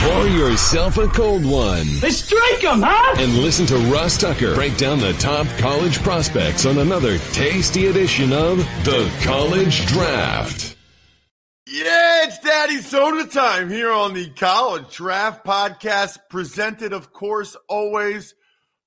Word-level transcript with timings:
Pour 0.00 0.26
yourself 0.28 0.96
a 0.98 1.08
cold 1.08 1.44
one. 1.44 1.86
Let's 2.00 2.26
drink 2.28 2.62
'em, 2.64 2.82
huh? 2.82 3.16
And 3.18 3.38
listen 3.38 3.66
to 3.66 3.76
Ross 3.92 4.16
Tucker 4.16 4.54
break 4.54 4.76
down 4.76 5.00
the 5.00 5.12
top 5.14 5.46
college 5.58 6.00
prospects 6.02 6.64
on 6.66 6.78
another 6.78 7.18
tasty 7.32 7.86
edition 7.88 8.32
of 8.32 8.58
The 8.84 9.10
College 9.24 9.86
Draft. 9.86 10.76
Yeah, 11.66 12.24
it's 12.24 12.38
Daddy 12.38 12.80
Soda 12.80 13.26
time 13.26 13.68
here 13.70 13.90
on 13.90 14.14
the 14.14 14.30
College 14.30 14.94
Draft 14.94 15.44
Podcast, 15.44 16.18
presented, 16.30 16.92
of 16.92 17.12
course, 17.12 17.56
always 17.68 18.34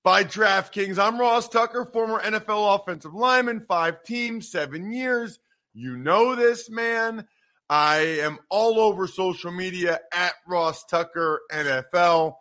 by 0.03 0.23
DraftKings. 0.23 0.97
I'm 0.97 1.19
Ross 1.19 1.49
Tucker, 1.49 1.85
former 1.91 2.19
NFL 2.19 2.73
offensive 2.79 3.13
lineman, 3.13 3.65
five 3.67 4.01
teams, 4.03 4.49
seven 4.49 4.91
years. 4.93 5.39
You 5.73 5.97
know 5.97 6.35
this, 6.35 6.69
man. 6.69 7.27
I 7.71 7.99
am 8.19 8.37
all 8.49 8.81
over 8.81 9.07
social 9.07 9.49
media 9.49 10.01
at 10.13 10.33
Ross 10.45 10.83
Tucker 10.83 11.39
NFL. 11.53 12.35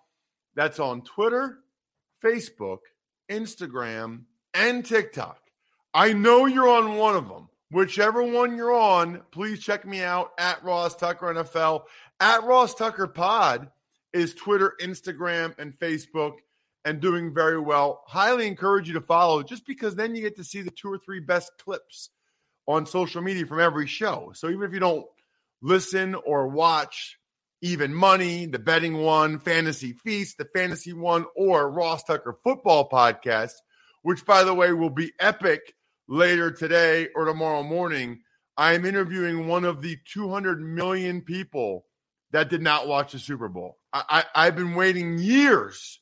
That's 0.57 0.81
on 0.81 1.03
Twitter, 1.03 1.61
Facebook, 2.21 2.79
Instagram, 3.31 4.23
and 4.55 4.85
TikTok. 4.85 5.39
I 5.95 6.15
know 6.15 6.47
you're 6.47 6.69
on 6.69 6.97
one 6.97 7.15
of 7.15 7.29
them. 7.29 7.49
Whichever 7.71 8.25
one 8.25 8.57
you're 8.57 8.75
on, 8.75 9.23
please 9.31 9.61
check 9.61 9.87
me 9.87 10.03
out 10.03 10.33
at 10.37 10.65
Ross 10.65 10.97
Tucker 10.97 11.33
NFL. 11.33 11.83
At 12.19 12.43
Ross 12.43 12.75
Tucker 12.75 13.07
Pod 13.07 13.69
is 14.13 14.35
Twitter, 14.35 14.75
Instagram, 14.81 15.57
and 15.61 15.79
Facebook, 15.79 16.39
and 16.85 17.01
doing 17.01 17.33
very 17.33 17.61
well. 17.61 18.03
Highly 18.09 18.49
encourage 18.49 18.89
you 18.89 18.95
to 18.95 19.01
follow 19.01 19.45
just 19.45 19.65
because 19.65 19.95
then 19.95 20.17
you 20.17 20.23
get 20.23 20.35
to 20.39 20.45
see 20.45 20.63
the 20.63 20.73
two 20.73 20.93
or 20.93 20.99
three 20.99 21.21
best 21.21 21.53
clips 21.57 22.11
on 22.67 22.85
social 22.85 23.23
media 23.23 23.47
from 23.47 23.61
every 23.61 23.87
show. 23.87 24.33
So 24.35 24.49
even 24.49 24.65
if 24.65 24.73
you 24.73 24.81
don't 24.81 25.07
listen 25.63 26.15
or 26.15 26.49
watch 26.49 27.19
even 27.63 27.95
money, 27.95 28.47
the 28.47 28.59
betting 28.59 28.97
one, 28.99 29.39
fantasy 29.39 29.93
feast, 29.93 30.39
the 30.39 30.49
fantasy 30.55 30.93
one, 30.93 31.27
or 31.37 31.71
Ross 31.71 32.03
Tucker 32.05 32.39
football 32.43 32.89
podcast, 32.89 33.53
which 34.03 34.25
by 34.25 34.45
the 34.45 34.55
way 34.55 34.73
will 34.73 34.91
be 34.91 35.13
epic 35.21 35.75
later 36.09 36.51
today 36.51 37.09
or 37.15 37.25
tomorrow 37.25 37.63
morning. 37.63 38.21
I 38.57 38.73
am 38.73 38.85
interviewing 38.85 39.47
one 39.47 39.65
of 39.65 39.83
the 39.83 39.99
200 40.13 40.61
million 40.61 41.23
people 41.23 41.85
that 42.33 42.49
did 42.49 42.63
not 42.63 42.89
watch 42.89 43.13
the 43.13 43.19
Super 43.19 43.49
Bowl. 43.49 43.79
I, 43.93 44.25
I, 44.35 44.47
I've 44.47 44.57
been 44.57 44.75
waiting 44.75 45.19
years 45.19 46.01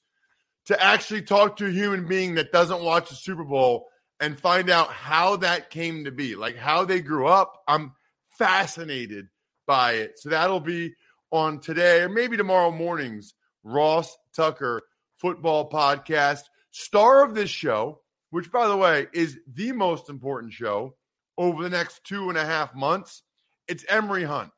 to 0.67 0.83
actually 0.83 1.23
talk 1.23 1.57
to 1.57 1.67
a 1.67 1.71
human 1.71 2.07
being 2.07 2.35
that 2.35 2.53
doesn't 2.53 2.83
watch 2.83 3.09
the 3.09 3.15
Super 3.17 3.45
Bowl 3.45 3.87
and 4.21 4.39
find 4.39 4.71
out 4.71 4.91
how 4.91 5.37
that 5.37 5.71
came 5.71 6.05
to 6.05 6.11
be, 6.11 6.37
like 6.37 6.57
how 6.57 6.85
they 6.85 7.01
grew 7.01 7.27
up. 7.27 7.63
I'm 7.67 7.93
fascinated 8.39 9.29
by 9.69 9.93
it. 9.93 10.19
So 10.19 10.31
that'll 10.31 10.59
be 10.59 10.95
on 11.31 11.61
today 11.61 12.01
or 12.01 12.09
maybe 12.09 12.37
tomorrow 12.37 12.73
morning's 12.73 13.35
Ross 13.63 14.19
Tucker 14.35 14.83
football 15.19 15.71
podcast. 15.71 16.43
Star 16.71 17.25
of 17.25 17.35
this 17.35 17.51
show, 17.51 18.01
which 18.31 18.51
by 18.51 18.67
the 18.67 18.77
way 18.77 19.07
is 19.13 19.39
the 19.53 19.73
most 19.73 20.09
important 20.09 20.53
show 20.53 20.97
over 21.37 21.63
the 21.63 21.71
next 21.71 22.03
two 22.05 22.31
and 22.31 22.39
a 22.39 22.45
half 22.45 22.75
months, 22.75 23.23
it's 23.69 23.85
Emory 23.89 24.25
Hunt. 24.25 24.51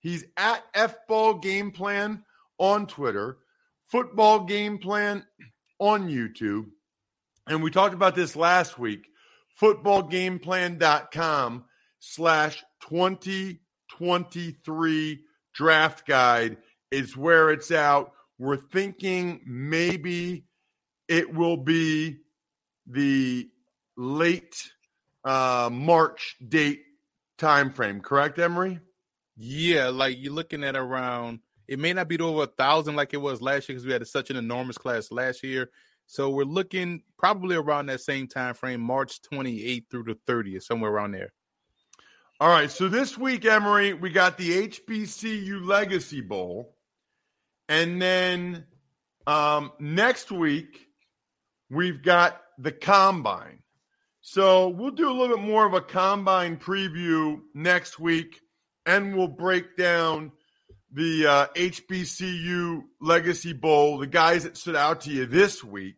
He's 0.00 0.24
at 0.36 0.62
F 0.74 0.94
Ball 1.08 1.34
Game 1.34 1.72
Plan 1.72 2.22
on 2.58 2.86
Twitter, 2.86 3.38
Football 3.86 4.44
Game 4.44 4.78
Plan 4.78 5.24
on 5.78 6.08
YouTube. 6.08 6.66
And 7.46 7.62
we 7.62 7.70
talked 7.70 7.94
about 7.94 8.14
this 8.14 8.36
last 8.36 8.78
week. 8.78 9.06
Footballgameplan.com 9.60 11.64
slash 11.98 12.64
2023 13.98 15.20
draft 15.54 16.06
guide 16.06 16.56
is 16.90 17.16
where 17.16 17.50
it's 17.50 17.70
out. 17.70 18.12
We're 18.38 18.56
thinking 18.56 19.40
maybe 19.46 20.44
it 21.08 21.34
will 21.34 21.56
be 21.56 22.18
the 22.86 23.48
late 23.96 24.70
uh, 25.24 25.68
March 25.72 26.36
date 26.46 26.82
time 27.38 27.72
frame, 27.72 28.00
correct, 28.00 28.38
Emory? 28.38 28.80
Yeah, 29.36 29.88
like 29.88 30.16
you're 30.18 30.32
looking 30.32 30.64
at 30.64 30.76
around. 30.76 31.40
It 31.66 31.78
may 31.78 31.92
not 31.92 32.08
be 32.08 32.18
over 32.18 32.44
a 32.44 32.46
thousand 32.46 32.96
like 32.96 33.14
it 33.14 33.18
was 33.18 33.42
last 33.42 33.68
year 33.68 33.76
because 33.76 33.86
we 33.86 33.92
had 33.92 34.06
such 34.06 34.30
an 34.30 34.36
enormous 34.36 34.78
class 34.78 35.12
last 35.12 35.42
year. 35.42 35.70
So 36.06 36.30
we're 36.30 36.44
looking 36.44 37.02
probably 37.18 37.54
around 37.54 37.86
that 37.86 38.00
same 38.00 38.26
time 38.26 38.54
frame, 38.54 38.80
March 38.80 39.20
28th 39.22 39.90
through 39.90 40.04
the 40.04 40.18
30th, 40.26 40.62
somewhere 40.62 40.90
around 40.90 41.12
there. 41.12 41.32
All 42.40 42.48
right. 42.48 42.70
So 42.70 42.88
this 42.88 43.18
week, 43.18 43.44
Emory, 43.44 43.94
we 43.94 44.10
got 44.10 44.38
the 44.38 44.68
HBCU 44.68 45.66
Legacy 45.66 46.20
Bowl, 46.20 46.76
and 47.68 48.00
then 48.00 48.64
um, 49.26 49.72
next 49.80 50.30
week 50.30 50.86
we've 51.68 52.00
got 52.00 52.40
the 52.56 52.70
Combine. 52.70 53.58
So 54.20 54.68
we'll 54.68 54.92
do 54.92 55.10
a 55.10 55.12
little 55.12 55.36
bit 55.36 55.44
more 55.44 55.66
of 55.66 55.74
a 55.74 55.80
Combine 55.80 56.58
preview 56.58 57.40
next 57.54 57.98
week, 57.98 58.40
and 58.86 59.16
we'll 59.16 59.26
break 59.26 59.76
down 59.76 60.30
the 60.92 61.26
uh, 61.26 61.46
HBCU 61.56 62.84
Legacy 63.00 63.52
Bowl, 63.52 63.98
the 63.98 64.06
guys 64.06 64.44
that 64.44 64.56
stood 64.56 64.76
out 64.76 65.00
to 65.02 65.10
you 65.10 65.26
this 65.26 65.64
week. 65.64 65.96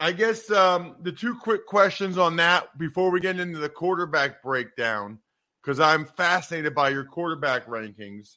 I 0.00 0.12
guess 0.12 0.50
um, 0.50 0.96
the 1.02 1.12
two 1.12 1.34
quick 1.34 1.66
questions 1.66 2.16
on 2.16 2.36
that 2.36 2.78
before 2.78 3.10
we 3.10 3.20
get 3.20 3.38
into 3.38 3.58
the 3.58 3.68
quarterback 3.68 4.42
breakdown, 4.42 5.18
because 5.62 5.80
I'm 5.80 6.04
fascinated 6.04 6.74
by 6.74 6.90
your 6.90 7.04
quarterback 7.04 7.66
rankings. 7.66 8.36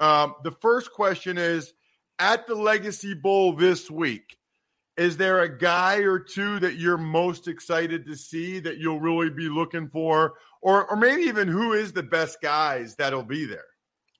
Um, 0.00 0.34
the 0.42 0.50
first 0.50 0.92
question 0.92 1.38
is 1.38 1.72
at 2.18 2.46
the 2.46 2.54
Legacy 2.54 3.14
Bowl 3.14 3.52
this 3.52 3.90
week, 3.90 4.38
is 4.96 5.16
there 5.16 5.40
a 5.40 5.58
guy 5.58 5.96
or 5.98 6.18
two 6.18 6.60
that 6.60 6.76
you're 6.76 6.96
most 6.98 7.48
excited 7.48 8.06
to 8.06 8.16
see 8.16 8.60
that 8.60 8.78
you'll 8.78 9.00
really 9.00 9.30
be 9.30 9.48
looking 9.48 9.88
for? 9.88 10.34
Or, 10.62 10.86
or 10.86 10.96
maybe 10.96 11.22
even 11.22 11.48
who 11.48 11.72
is 11.72 11.92
the 11.92 12.02
best 12.02 12.40
guys 12.40 12.94
that'll 12.96 13.24
be 13.24 13.44
there? 13.44 13.66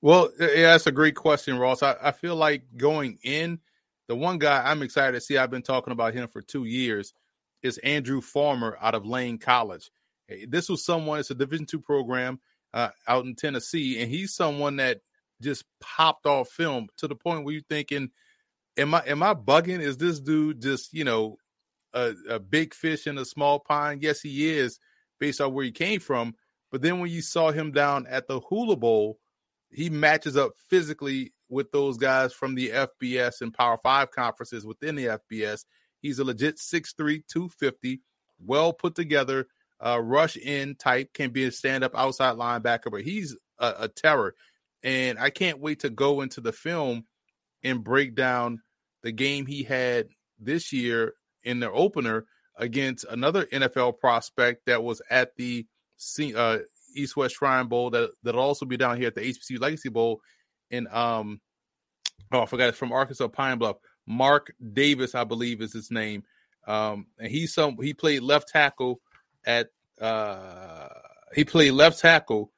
Well, 0.02 0.30
yeah, 0.38 0.72
that's 0.72 0.86
a 0.86 0.92
great 0.92 1.14
question, 1.14 1.58
Ross. 1.58 1.82
I, 1.82 1.96
I 2.02 2.12
feel 2.12 2.36
like 2.36 2.64
going 2.76 3.18
in, 3.22 3.60
the 4.08 4.16
one 4.16 4.38
guy 4.38 4.62
I'm 4.62 4.82
excited 4.82 5.12
to 5.12 5.20
see, 5.20 5.38
I've 5.38 5.50
been 5.50 5.62
talking 5.62 5.92
about 5.92 6.12
him 6.12 6.28
for 6.28 6.42
two 6.42 6.64
years, 6.64 7.14
is 7.62 7.78
Andrew 7.78 8.20
Farmer 8.20 8.76
out 8.82 8.94
of 8.94 9.06
Lane 9.06 9.38
College. 9.38 9.90
This 10.48 10.68
was 10.68 10.84
someone, 10.84 11.20
it's 11.20 11.30
a 11.30 11.34
Division 11.34 11.66
two 11.66 11.80
program 11.80 12.40
uh, 12.72 12.90
out 13.06 13.24
in 13.24 13.34
Tennessee, 13.34 14.00
and 14.00 14.10
he's 14.10 14.34
someone 14.34 14.76
that 14.76 15.00
just 15.40 15.64
popped 15.80 16.26
off 16.26 16.48
film 16.48 16.88
to 16.98 17.08
the 17.08 17.14
point 17.14 17.44
where 17.44 17.54
you're 17.54 17.62
thinking, 17.68 18.10
am 18.76 18.94
I 18.94 19.02
am 19.06 19.22
I 19.22 19.34
bugging? 19.34 19.80
Is 19.80 19.96
this 19.96 20.20
dude 20.20 20.62
just, 20.62 20.92
you 20.92 21.04
know, 21.04 21.36
a, 21.92 22.14
a 22.28 22.38
big 22.40 22.74
fish 22.74 23.06
in 23.06 23.18
a 23.18 23.24
small 23.24 23.60
pond? 23.60 24.02
Yes, 24.02 24.20
he 24.20 24.48
is, 24.48 24.78
based 25.20 25.40
on 25.40 25.52
where 25.52 25.64
he 25.64 25.72
came 25.72 26.00
from. 26.00 26.34
But 26.70 26.82
then 26.82 26.98
when 26.98 27.10
you 27.10 27.22
saw 27.22 27.52
him 27.52 27.72
down 27.72 28.06
at 28.08 28.26
the 28.26 28.40
Hula 28.40 28.76
Bowl, 28.76 29.18
he 29.70 29.90
matches 29.90 30.36
up 30.36 30.52
physically 30.68 31.32
with 31.48 31.70
those 31.72 31.96
guys 31.96 32.32
from 32.32 32.54
the 32.54 32.70
FBS 32.70 33.40
and 33.40 33.52
Power 33.52 33.78
Five 33.82 34.10
conferences 34.10 34.64
within 34.64 34.96
the 34.96 35.20
FBS. 35.32 35.64
He's 36.00 36.18
a 36.18 36.24
legit 36.24 36.56
6'3, 36.56 37.22
250, 37.26 38.00
well 38.44 38.72
put 38.72 38.94
together, 38.94 39.46
uh, 39.80 40.00
rush 40.00 40.36
in 40.36 40.76
type, 40.76 41.12
can 41.12 41.30
be 41.30 41.44
a 41.44 41.52
stand 41.52 41.84
up 41.84 41.94
outside 41.94 42.36
linebacker, 42.36 42.90
but 42.90 43.02
he's 43.02 43.36
a, 43.58 43.74
a 43.80 43.88
terror. 43.88 44.34
And 44.82 45.18
I 45.18 45.30
can't 45.30 45.60
wait 45.60 45.80
to 45.80 45.90
go 45.90 46.20
into 46.20 46.40
the 46.40 46.52
film 46.52 47.06
and 47.62 47.82
break 47.82 48.14
down 48.14 48.60
the 49.02 49.12
game 49.12 49.46
he 49.46 49.62
had 49.62 50.08
this 50.38 50.72
year 50.72 51.14
in 51.42 51.60
the 51.60 51.70
opener 51.70 52.26
against 52.56 53.04
another 53.08 53.46
NFL 53.46 53.98
prospect 53.98 54.66
that 54.66 54.82
was 54.82 55.02
at 55.10 55.34
the 55.36 55.66
uh, 56.36 56.58
East 56.94 57.16
West 57.16 57.36
Shrine 57.36 57.66
Bowl 57.66 57.90
that 57.90 58.10
that'll 58.22 58.40
also 58.40 58.66
be 58.66 58.76
down 58.76 58.96
here 58.96 59.08
at 59.08 59.14
the 59.14 59.20
HBCU 59.20 59.60
Legacy 59.60 59.88
Bowl 59.88 60.20
And 60.70 60.88
um 60.88 61.40
oh 62.32 62.42
I 62.42 62.46
forgot 62.46 62.68
it's 62.68 62.78
from 62.78 62.92
Arkansas 62.92 63.28
Pine 63.28 63.58
Bluff. 63.58 63.76
Mark 64.06 64.52
Davis, 64.72 65.14
I 65.14 65.24
believe, 65.24 65.62
is 65.62 65.72
his 65.72 65.90
name. 65.90 66.24
Um, 66.66 67.06
and 67.18 67.30
he's 67.30 67.54
some 67.54 67.76
he 67.80 67.94
played 67.94 68.22
left 68.22 68.48
tackle 68.48 69.00
at 69.46 69.70
uh 70.00 70.88
he 71.34 71.44
played 71.44 71.72
left 71.72 72.00
tackle 72.00 72.52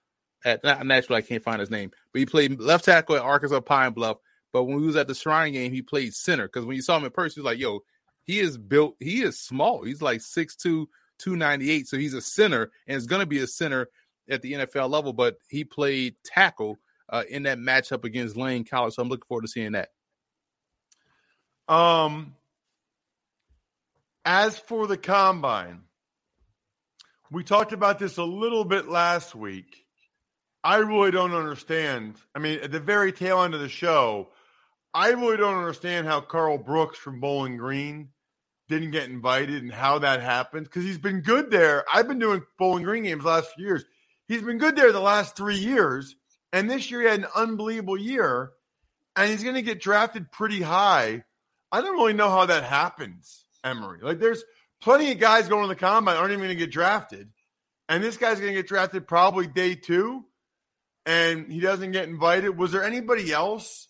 at 0.44 0.62
not 0.62 0.86
naturally 0.86 1.18
I 1.18 1.26
can't 1.26 1.42
find 1.42 1.60
his 1.60 1.70
name, 1.70 1.90
but 2.12 2.18
he 2.18 2.26
played 2.26 2.60
left 2.60 2.84
tackle 2.84 3.16
at 3.16 3.22
Arkansas 3.22 3.60
Pine 3.60 3.92
Bluff. 3.92 4.18
But 4.52 4.64
when 4.64 4.80
we 4.80 4.86
was 4.86 4.96
at 4.96 5.08
the 5.08 5.14
Shrine 5.14 5.52
game, 5.52 5.72
he 5.72 5.82
played 5.82 6.14
center 6.14 6.46
because 6.46 6.64
when 6.64 6.76
you 6.76 6.82
saw 6.82 6.96
him 6.96 7.04
in 7.04 7.10
person, 7.10 7.40
he's 7.40 7.44
like, 7.44 7.58
yo, 7.58 7.80
he 8.22 8.38
is 8.40 8.56
built, 8.56 8.96
he 9.00 9.22
is 9.22 9.38
small. 9.38 9.82
He's 9.82 10.02
like 10.02 10.20
6'2, 10.20 10.86
298. 11.18 11.86
So 11.86 11.96
he's 11.96 12.14
a 12.14 12.20
center 12.20 12.70
and 12.86 13.06
going 13.06 13.20
to 13.20 13.26
be 13.26 13.38
a 13.38 13.46
center 13.46 13.88
at 14.28 14.42
the 14.42 14.54
NFL 14.54 14.90
level, 14.90 15.12
but 15.12 15.36
he 15.48 15.64
played 15.64 16.16
tackle 16.24 16.78
uh, 17.08 17.22
in 17.28 17.44
that 17.44 17.58
matchup 17.58 18.04
against 18.04 18.36
Lane 18.36 18.64
College. 18.64 18.94
So 18.94 19.02
I'm 19.02 19.08
looking 19.08 19.26
forward 19.28 19.42
to 19.42 19.48
seeing 19.48 19.72
that. 19.72 19.90
Um, 21.68 22.34
as 24.24 24.58
for 24.58 24.86
the 24.86 24.96
combine, 24.96 25.82
we 27.30 27.44
talked 27.44 27.72
about 27.72 27.98
this 27.98 28.16
a 28.16 28.24
little 28.24 28.64
bit 28.64 28.88
last 28.88 29.34
week. 29.34 29.84
I 30.62 30.76
really 30.78 31.10
don't 31.10 31.34
understand. 31.34 32.16
I 32.34 32.38
mean, 32.38 32.60
at 32.60 32.72
the 32.72 32.80
very 32.80 33.12
tail 33.12 33.42
end 33.42 33.54
of 33.54 33.60
the 33.60 33.68
show, 33.68 34.28
I 34.92 35.10
really 35.10 35.36
don't 35.36 35.58
understand 35.58 36.06
how 36.06 36.20
Karl 36.20 36.58
Brooks 36.58 36.98
from 36.98 37.20
Bowling 37.20 37.56
Green 37.56 38.08
didn't 38.68 38.90
get 38.90 39.08
invited 39.08 39.62
and 39.62 39.72
how 39.72 40.00
that 40.00 40.22
happened 40.22 40.64
because 40.64 40.84
he's 40.84 40.98
been 40.98 41.20
good 41.20 41.50
there. 41.50 41.84
I've 41.92 42.08
been 42.08 42.18
doing 42.18 42.42
Bowling 42.58 42.82
Green 42.82 43.04
games 43.04 43.24
last 43.24 43.52
few 43.54 43.64
years. 43.64 43.84
He's 44.26 44.42
been 44.42 44.58
good 44.58 44.74
there 44.74 44.90
the 44.92 45.00
last 45.00 45.36
three 45.36 45.58
years. 45.58 46.16
And 46.52 46.68
this 46.70 46.90
year 46.90 47.02
he 47.02 47.08
had 47.08 47.20
an 47.20 47.26
unbelievable 47.34 47.98
year. 47.98 48.50
And 49.14 49.30
he's 49.30 49.42
going 49.42 49.54
to 49.54 49.62
get 49.62 49.80
drafted 49.80 50.32
pretty 50.32 50.60
high. 50.60 51.24
I 51.70 51.80
don't 51.80 51.96
really 51.96 52.12
know 52.12 52.28
how 52.28 52.46
that 52.46 52.64
happens, 52.64 53.44
Emory. 53.64 54.00
Like, 54.02 54.18
there's 54.18 54.44
plenty 54.86 55.10
of 55.10 55.18
guys 55.18 55.48
going 55.48 55.62
to 55.62 55.68
the 55.68 55.74
combine 55.74 56.16
aren't 56.16 56.30
even 56.30 56.44
going 56.44 56.50
to 56.50 56.54
get 56.54 56.70
drafted. 56.70 57.28
And 57.88 58.04
this 58.04 58.16
guy's 58.16 58.38
going 58.38 58.52
to 58.52 58.60
get 58.62 58.68
drafted 58.68 59.08
probably 59.08 59.48
day 59.48 59.74
two. 59.74 60.24
And 61.04 61.50
he 61.50 61.58
doesn't 61.58 61.90
get 61.90 62.08
invited. 62.08 62.56
Was 62.56 62.70
there 62.70 62.84
anybody 62.84 63.32
else 63.32 63.88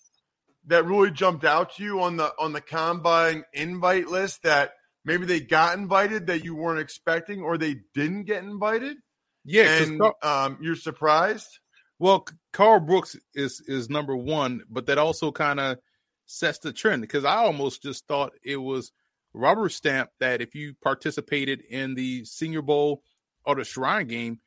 that 0.68 0.86
really 0.86 1.10
jumped 1.10 1.44
out 1.44 1.76
to 1.76 1.84
you 1.84 2.00
on 2.00 2.16
the 2.16 2.32
on 2.38 2.54
the 2.54 2.62
combine 2.62 3.44
invite 3.52 4.08
list 4.08 4.42
that 4.44 4.72
maybe 5.04 5.26
they 5.26 5.38
got 5.38 5.76
invited 5.76 6.28
that 6.28 6.44
you 6.44 6.54
weren't 6.54 6.80
expecting 6.80 7.42
or 7.42 7.58
they 7.58 7.76
didn't 7.92 8.24
get 8.24 8.42
invited? 8.42 8.96
Yeah, 9.44 9.82
and 9.82 10.00
um, 10.22 10.58
you're 10.62 10.76
surprised. 10.76 11.58
Well, 11.98 12.26
Karl 12.54 12.80
Brooks 12.80 13.16
is 13.34 13.62
is 13.66 13.90
number 13.90 14.16
one, 14.16 14.62
but 14.70 14.86
that 14.86 14.96
also 14.96 15.30
kind 15.30 15.60
of 15.60 15.76
sets 16.24 16.58
the 16.60 16.72
trend 16.72 17.02
because 17.02 17.26
I 17.26 17.36
almost 17.36 17.82
just 17.82 18.06
thought 18.06 18.32
it 18.42 18.56
was 18.56 18.92
rubber 19.36 19.68
stamp 19.68 20.10
that 20.18 20.40
if 20.40 20.54
you 20.54 20.74
participated 20.82 21.60
in 21.68 21.94
the 21.94 22.24
Senior 22.24 22.62
Bowl 22.62 23.02
or 23.44 23.54
the 23.54 23.64
Shrine 23.64 24.06
game, 24.06 24.40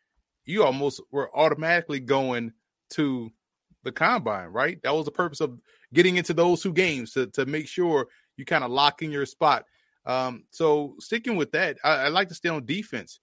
you 0.45 0.63
almost 0.63 0.99
were 1.11 1.29
automatically 1.37 1.99
going 1.99 2.51
to 2.91 3.31
the 3.83 3.91
combine, 3.91 4.47
right? 4.47 4.81
That 4.83 4.95
was 4.95 5.05
the 5.05 5.11
purpose 5.11 5.41
of 5.41 5.59
getting 5.93 6.17
into 6.17 6.33
those 6.33 6.61
two 6.61 6.73
games 6.73 7.13
to, 7.13 7.27
to 7.27 7.45
make 7.45 7.67
sure 7.67 8.07
you 8.35 8.45
kind 8.45 8.63
of 8.63 8.71
lock 8.71 9.01
in 9.01 9.11
your 9.11 9.27
spot. 9.27 9.65
Um, 10.05 10.45
so 10.49 10.95
sticking 10.99 11.35
with 11.35 11.51
that, 11.51 11.77
I, 11.83 11.91
I, 11.91 12.07
like 12.07 12.29
to 12.29 12.35
stay 12.35 12.49
on 12.49 12.65
defense. 12.65 13.19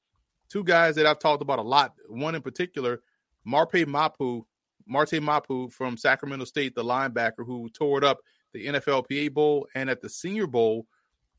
Two 0.49 0.63
guys 0.63 0.95
that 0.95 1.07
I've 1.07 1.19
talked 1.19 1.43
about 1.43 1.59
a 1.59 1.63
lot. 1.63 1.95
One 2.09 2.37
in 2.37 2.43
particular, 2.43 3.01
Marpe 3.45 3.87
Mapu, 3.87 4.47
Marte 4.87 5.21
Mapu 5.21 5.69
from 5.71 5.97
Sacramento 5.97 6.45
State, 6.45 6.77
the 6.77 6.85
linebacker 6.85 7.45
who 7.45 7.69
tore 7.71 7.99
it 7.99 8.05
up 8.05 8.19
the 8.53 8.67
NFLPA 8.67 9.35
Bowl 9.35 9.67
and 9.75 9.91
at 9.91 10.01
the 10.01 10.09
Senior 10.09 10.47
Bowl, 10.47 10.87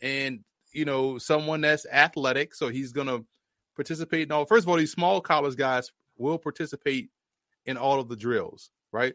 and 0.02 0.44
you 0.74 0.86
know 0.86 1.18
someone 1.18 1.62
that's 1.62 1.86
athletic, 1.86 2.54
so 2.54 2.70
he's 2.70 2.92
gonna 2.92 3.20
participate 3.76 4.24
in 4.24 4.32
all. 4.32 4.46
First 4.46 4.66
of 4.66 4.70
all, 4.70 4.78
these 4.78 4.92
small 4.92 5.22
college 5.22 5.56
guys 5.56 5.92
will 6.18 6.38
participate 6.38 7.10
in 7.66 7.78
all 7.78 8.00
of 8.00 8.10
the 8.10 8.16
drills, 8.16 8.72
right? 8.92 9.14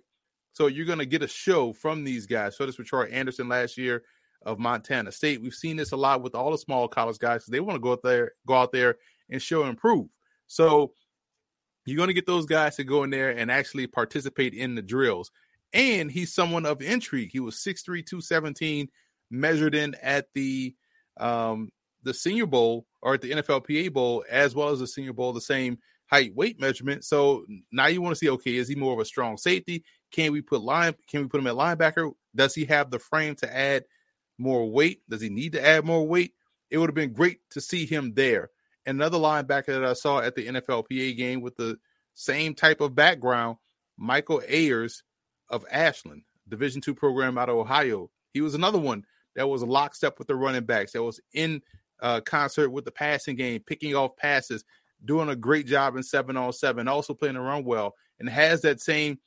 So 0.52 0.66
you're 0.66 0.86
going 0.86 0.98
to 0.98 1.06
get 1.06 1.22
a 1.22 1.28
show 1.28 1.72
from 1.72 2.04
these 2.04 2.26
guys. 2.26 2.56
So 2.56 2.66
this 2.66 2.78
with 2.78 2.86
Troy 2.86 3.06
Anderson 3.06 3.48
last 3.48 3.78
year 3.78 4.02
of 4.44 4.58
Montana 4.58 5.10
State. 5.10 5.40
We've 5.40 5.54
seen 5.54 5.76
this 5.76 5.92
a 5.92 5.96
lot 5.96 6.22
with 6.22 6.34
all 6.34 6.50
the 6.50 6.58
small 6.58 6.88
college 6.88 7.18
guys. 7.18 7.46
They 7.46 7.60
want 7.60 7.76
to 7.76 7.80
go 7.80 7.92
out 7.92 8.02
there, 8.02 8.32
go 8.46 8.54
out 8.54 8.72
there 8.72 8.96
and 9.30 9.40
show 9.40 9.62
and 9.62 9.78
prove. 9.78 10.08
So 10.46 10.92
you're 11.86 11.96
going 11.96 12.08
to 12.08 12.14
get 12.14 12.26
those 12.26 12.46
guys 12.46 12.76
to 12.76 12.84
go 12.84 13.02
in 13.02 13.10
there 13.10 13.30
and 13.30 13.50
actually 13.50 13.86
participate 13.86 14.54
in 14.54 14.74
the 14.74 14.82
drills. 14.82 15.30
And 15.72 16.10
he's 16.10 16.34
someone 16.34 16.66
of 16.66 16.82
intrigue. 16.82 17.30
He 17.32 17.40
was 17.40 17.56
6'3, 17.56 18.04
217, 18.04 18.88
measured 19.32 19.74
in 19.74 19.96
at 20.02 20.26
the 20.34 20.76
um, 21.16 21.72
the 22.04 22.14
Senior 22.14 22.46
Bowl 22.46 22.86
or 23.00 23.14
at 23.14 23.20
the 23.20 23.30
NFLPA 23.30 23.92
Bowl, 23.92 24.24
as 24.30 24.54
well 24.54 24.68
as 24.68 24.78
the 24.78 24.86
Senior 24.86 25.12
Bowl, 25.12 25.32
the 25.32 25.40
same 25.40 25.78
height 26.06 26.34
weight 26.34 26.60
measurement. 26.60 27.04
So 27.04 27.44
now 27.72 27.86
you 27.86 28.02
want 28.02 28.14
to 28.14 28.18
see, 28.18 28.30
okay, 28.30 28.56
is 28.56 28.68
he 28.68 28.74
more 28.74 28.92
of 28.92 28.98
a 28.98 29.04
strong 29.04 29.36
safety? 29.36 29.82
Can 30.12 30.32
we 30.32 30.42
put 30.42 30.62
line? 30.62 30.94
Can 31.08 31.22
we 31.22 31.28
put 31.28 31.40
him 31.40 31.46
at 31.46 31.54
linebacker? 31.54 32.12
Does 32.34 32.54
he 32.54 32.64
have 32.66 32.90
the 32.90 32.98
frame 32.98 33.34
to 33.36 33.56
add 33.56 33.84
more 34.38 34.70
weight? 34.70 35.00
Does 35.08 35.20
he 35.20 35.28
need 35.28 35.52
to 35.52 35.66
add 35.66 35.84
more 35.84 36.06
weight? 36.06 36.34
It 36.70 36.78
would 36.78 36.88
have 36.88 36.94
been 36.94 37.12
great 37.12 37.38
to 37.50 37.60
see 37.60 37.86
him 37.86 38.14
there. 38.14 38.50
Another 38.84 39.18
linebacker 39.18 39.66
that 39.66 39.84
I 39.84 39.92
saw 39.92 40.20
at 40.20 40.34
the 40.34 40.46
NFLPA 40.48 41.16
game 41.16 41.40
with 41.40 41.56
the 41.56 41.78
same 42.14 42.54
type 42.54 42.80
of 42.80 42.94
background, 42.94 43.56
Michael 43.96 44.42
Ayers 44.48 45.02
of 45.48 45.64
Ashland, 45.70 46.22
Division 46.48 46.80
two 46.80 46.94
program 46.94 47.38
out 47.38 47.48
of 47.48 47.56
Ohio. 47.56 48.10
He 48.32 48.40
was 48.40 48.54
another 48.54 48.78
one 48.78 49.04
that 49.36 49.48
was 49.48 49.62
lockstep 49.62 50.18
with 50.18 50.28
the 50.28 50.36
running 50.36 50.64
backs, 50.64 50.92
that 50.92 51.02
was 51.02 51.20
in 51.32 51.62
uh, 52.00 52.20
concert 52.20 52.70
with 52.70 52.84
the 52.84 52.90
passing 52.90 53.36
game, 53.36 53.62
picking 53.66 53.94
off 53.94 54.16
passes, 54.16 54.64
doing 55.04 55.28
a 55.28 55.36
great 55.36 55.66
job 55.66 55.96
in 55.96 56.02
seven 56.02 56.36
on 56.36 56.52
seven, 56.52 56.88
also 56.88 57.14
playing 57.14 57.34
the 57.34 57.40
run 57.40 57.64
well, 57.64 57.94
and 58.18 58.28
has 58.28 58.62
that 58.62 58.80
same 58.80 59.18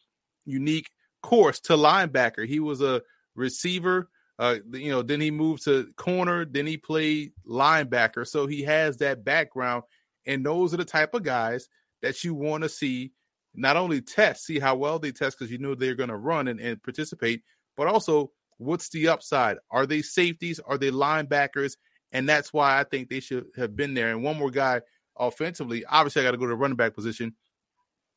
unique 0.46 0.90
course 1.24 1.60
to 1.60 1.74
linebacker. 1.74 2.48
He 2.48 2.60
was 2.60 2.82
a 2.82 3.02
receiver. 3.36 4.10
Uh, 4.38 4.58
you 4.74 4.92
know, 4.92 5.02
then 5.02 5.22
he 5.22 5.32
moved 5.32 5.64
to 5.64 5.90
corner, 5.96 6.44
then 6.44 6.68
he 6.68 6.76
played 6.76 7.32
linebacker. 7.48 8.28
So 8.28 8.48
he 8.48 8.64
has 8.64 8.98
that 8.98 9.24
background, 9.24 9.84
and 10.26 10.46
those 10.46 10.74
are 10.74 10.78
the 10.78 10.86
type 10.86 11.14
of 11.14 11.24
guys 11.24 11.70
that 12.02 12.24
you 12.24 12.34
want 12.34 12.64
to 12.64 12.70
see 12.70 13.14
not 13.56 13.78
only 13.78 14.02
test, 14.02 14.46
see 14.46 14.60
how 14.60 14.76
well 14.76 15.00
they 15.00 15.12
test 15.12 15.40
because 15.40 15.52
you 15.52 15.58
know 15.58 15.76
they're 15.76 15.96
going 15.96 16.10
to 16.10 16.18
run 16.18 16.50
and, 16.50 16.60
and 16.60 16.84
participate, 16.84 17.44
but 17.78 17.88
also 17.88 18.32
what's 18.58 18.90
the 18.90 19.10
upside? 19.10 19.58
Are 19.72 19.86
they 19.86 20.02
safeties? 20.02 20.60
Are 20.60 20.78
they 20.78 20.92
linebackers? 20.92 21.78
And 22.12 22.30
that's 22.30 22.54
why 22.54 22.80
I 22.80 22.84
think 22.84 23.10
they 23.10 23.20
should 23.20 23.48
have 23.58 23.76
been 23.76 23.94
there. 23.94 24.10
And 24.10 24.24
one 24.24 24.38
more 24.38 24.52
guy 24.52 24.82
offensively, 25.18 25.86
obviously, 25.86 26.22
I 26.22 26.26
got 26.26 26.32
to 26.32 26.38
go 26.38 26.46
to 26.46 26.50
the 26.50 26.56
running 26.56 26.78
back 26.78 26.94
position. 26.94 27.36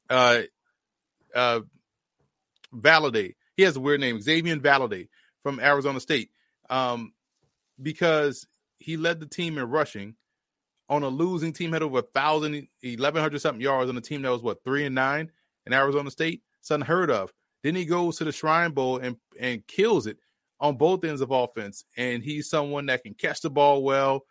Uh, 0.09 0.43
uh, 1.35 1.61
Valladay. 2.75 3.35
He 3.57 3.63
has 3.65 3.77
a 3.77 3.81
weird 3.81 4.01
name, 4.01 4.21
Xavier 4.21 4.57
Valladay 4.57 5.09
from 5.43 5.59
Arizona 5.59 6.01
State, 6.01 6.31
um, 6.71 7.13
because 7.81 8.47
he 8.79 8.97
led 8.97 9.21
the 9.21 9.27
team 9.27 9.59
in 9.59 9.69
rushing 9.69 10.15
on 10.89 11.03
a 11.03 11.09
losing 11.09 11.53
team, 11.53 11.73
had 11.73 11.83
over 11.83 11.99
a 11.99 12.03
thousand, 12.03 12.69
eleven 12.83 13.21
hundred 13.21 13.41
something 13.41 13.61
yards 13.61 13.91
on 13.91 13.97
a 13.97 14.01
team 14.01 14.23
that 14.23 14.31
was 14.31 14.43
what 14.43 14.63
three 14.65 14.85
and 14.85 14.95
nine 14.95 15.31
in 15.67 15.73
Arizona 15.73 16.11
State. 16.11 16.43
It's 16.61 16.71
unheard 16.71 17.11
of. 17.11 17.33
Then 17.63 17.75
he 17.75 17.85
goes 17.85 18.19
to 18.19 18.25
the 18.25 18.33
Shrine 18.33 18.73
Bowl 18.73 18.99
and 18.99 19.17
and 19.39 19.67
kills 19.67 20.07
it 20.07 20.19
on 20.61 20.77
both 20.77 21.05
ends 21.05 21.21
of 21.21 21.31
offense. 21.31 21.85
And 21.97 22.23
he's 22.23 22.51
someone 22.51 22.87
that 22.87 23.03
can 23.03 23.15
catch 23.15 23.41
the 23.41 23.51
ball 23.51 23.83
well, 23.83 24.25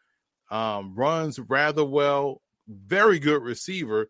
um, 0.51 0.93
runs 0.95 1.39
rather 1.39 1.85
well, 1.85 2.41
very 2.67 3.19
good 3.19 3.41
receiver 3.41 4.09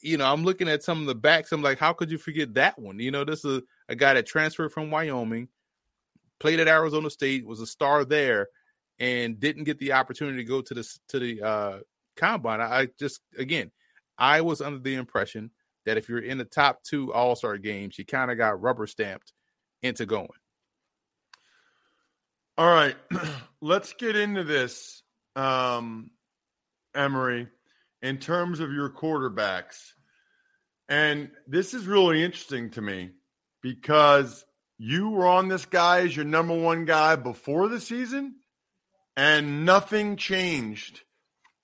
you 0.00 0.16
know, 0.16 0.30
I'm 0.32 0.44
looking 0.44 0.68
at 0.68 0.82
some 0.82 1.00
of 1.00 1.06
the 1.06 1.14
backs. 1.14 1.52
I'm 1.52 1.62
like, 1.62 1.78
how 1.78 1.92
could 1.92 2.10
you 2.10 2.18
forget 2.18 2.54
that 2.54 2.78
one? 2.78 2.98
You 2.98 3.10
know, 3.10 3.24
this 3.24 3.44
is 3.44 3.62
a, 3.88 3.96
guy 3.96 4.14
that 4.14 4.26
transferred 4.26 4.72
from 4.72 4.90
Wyoming, 4.90 5.48
played 6.38 6.60
at 6.60 6.68
Arizona 6.68 7.10
State, 7.10 7.46
was 7.46 7.60
a 7.60 7.66
star 7.66 8.04
there, 8.04 8.48
and 8.98 9.40
didn't 9.40 9.64
get 9.64 9.78
the 9.78 9.92
opportunity 9.92 10.38
to 10.38 10.44
go 10.44 10.60
to 10.60 10.74
the 10.74 10.98
to 11.08 11.18
the 11.18 11.42
uh, 11.42 11.78
combine. 12.16 12.60
I, 12.60 12.80
I 12.80 12.88
just 12.98 13.20
again, 13.36 13.70
I 14.16 14.40
was 14.40 14.60
under 14.60 14.78
the 14.78 14.94
impression 14.94 15.50
that 15.84 15.96
if 15.96 16.08
you're 16.08 16.18
in 16.18 16.38
the 16.38 16.44
top 16.44 16.82
two 16.84 17.12
All 17.12 17.34
Star 17.34 17.58
games, 17.58 17.98
you 17.98 18.04
kind 18.04 18.30
of 18.30 18.38
got 18.38 18.60
rubber 18.60 18.86
stamped 18.86 19.32
into 19.82 20.06
going. 20.06 20.28
All 22.58 22.66
right, 22.66 22.96
let's 23.62 23.92
get 23.92 24.16
into 24.16 24.42
this, 24.42 25.04
um, 25.36 26.10
Emory 26.92 27.46
in 28.02 28.18
terms 28.18 28.58
of 28.58 28.72
your 28.72 28.90
quarterbacks. 28.90 29.92
And 30.88 31.30
this 31.46 31.72
is 31.72 31.86
really 31.86 32.20
interesting 32.20 32.70
to 32.70 32.82
me 32.82 33.10
because 33.62 34.44
you 34.76 35.10
were 35.10 35.28
on 35.28 35.46
this 35.46 35.66
guy 35.66 36.00
as 36.00 36.16
your 36.16 36.24
number 36.24 36.52
one 36.52 36.84
guy 36.84 37.14
before 37.14 37.68
the 37.68 37.80
season, 37.80 38.34
and 39.16 39.64
nothing 39.64 40.16
changed 40.16 41.02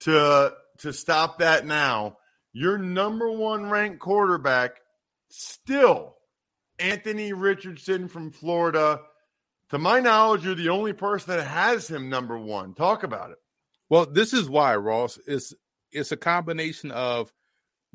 to 0.02 0.52
to 0.78 0.92
stop 0.92 1.40
that 1.40 1.66
now. 1.66 2.18
Your 2.52 2.78
number 2.78 3.32
one 3.32 3.68
ranked 3.68 3.98
quarterback 3.98 4.76
still 5.28 6.14
Anthony 6.78 7.32
Richardson 7.32 8.06
from 8.06 8.30
Florida. 8.30 9.00
To 9.74 9.78
my 9.80 9.98
knowledge, 9.98 10.44
you're 10.44 10.54
the 10.54 10.68
only 10.68 10.92
person 10.92 11.36
that 11.36 11.44
has 11.44 11.90
him 11.90 12.08
number 12.08 12.38
one. 12.38 12.74
Talk 12.74 13.02
about 13.02 13.32
it. 13.32 13.38
Well, 13.88 14.06
this 14.06 14.32
is 14.32 14.48
why, 14.48 14.76
Ross. 14.76 15.18
Is 15.26 15.52
it's 15.90 16.12
a 16.12 16.16
combination 16.16 16.92
of 16.92 17.32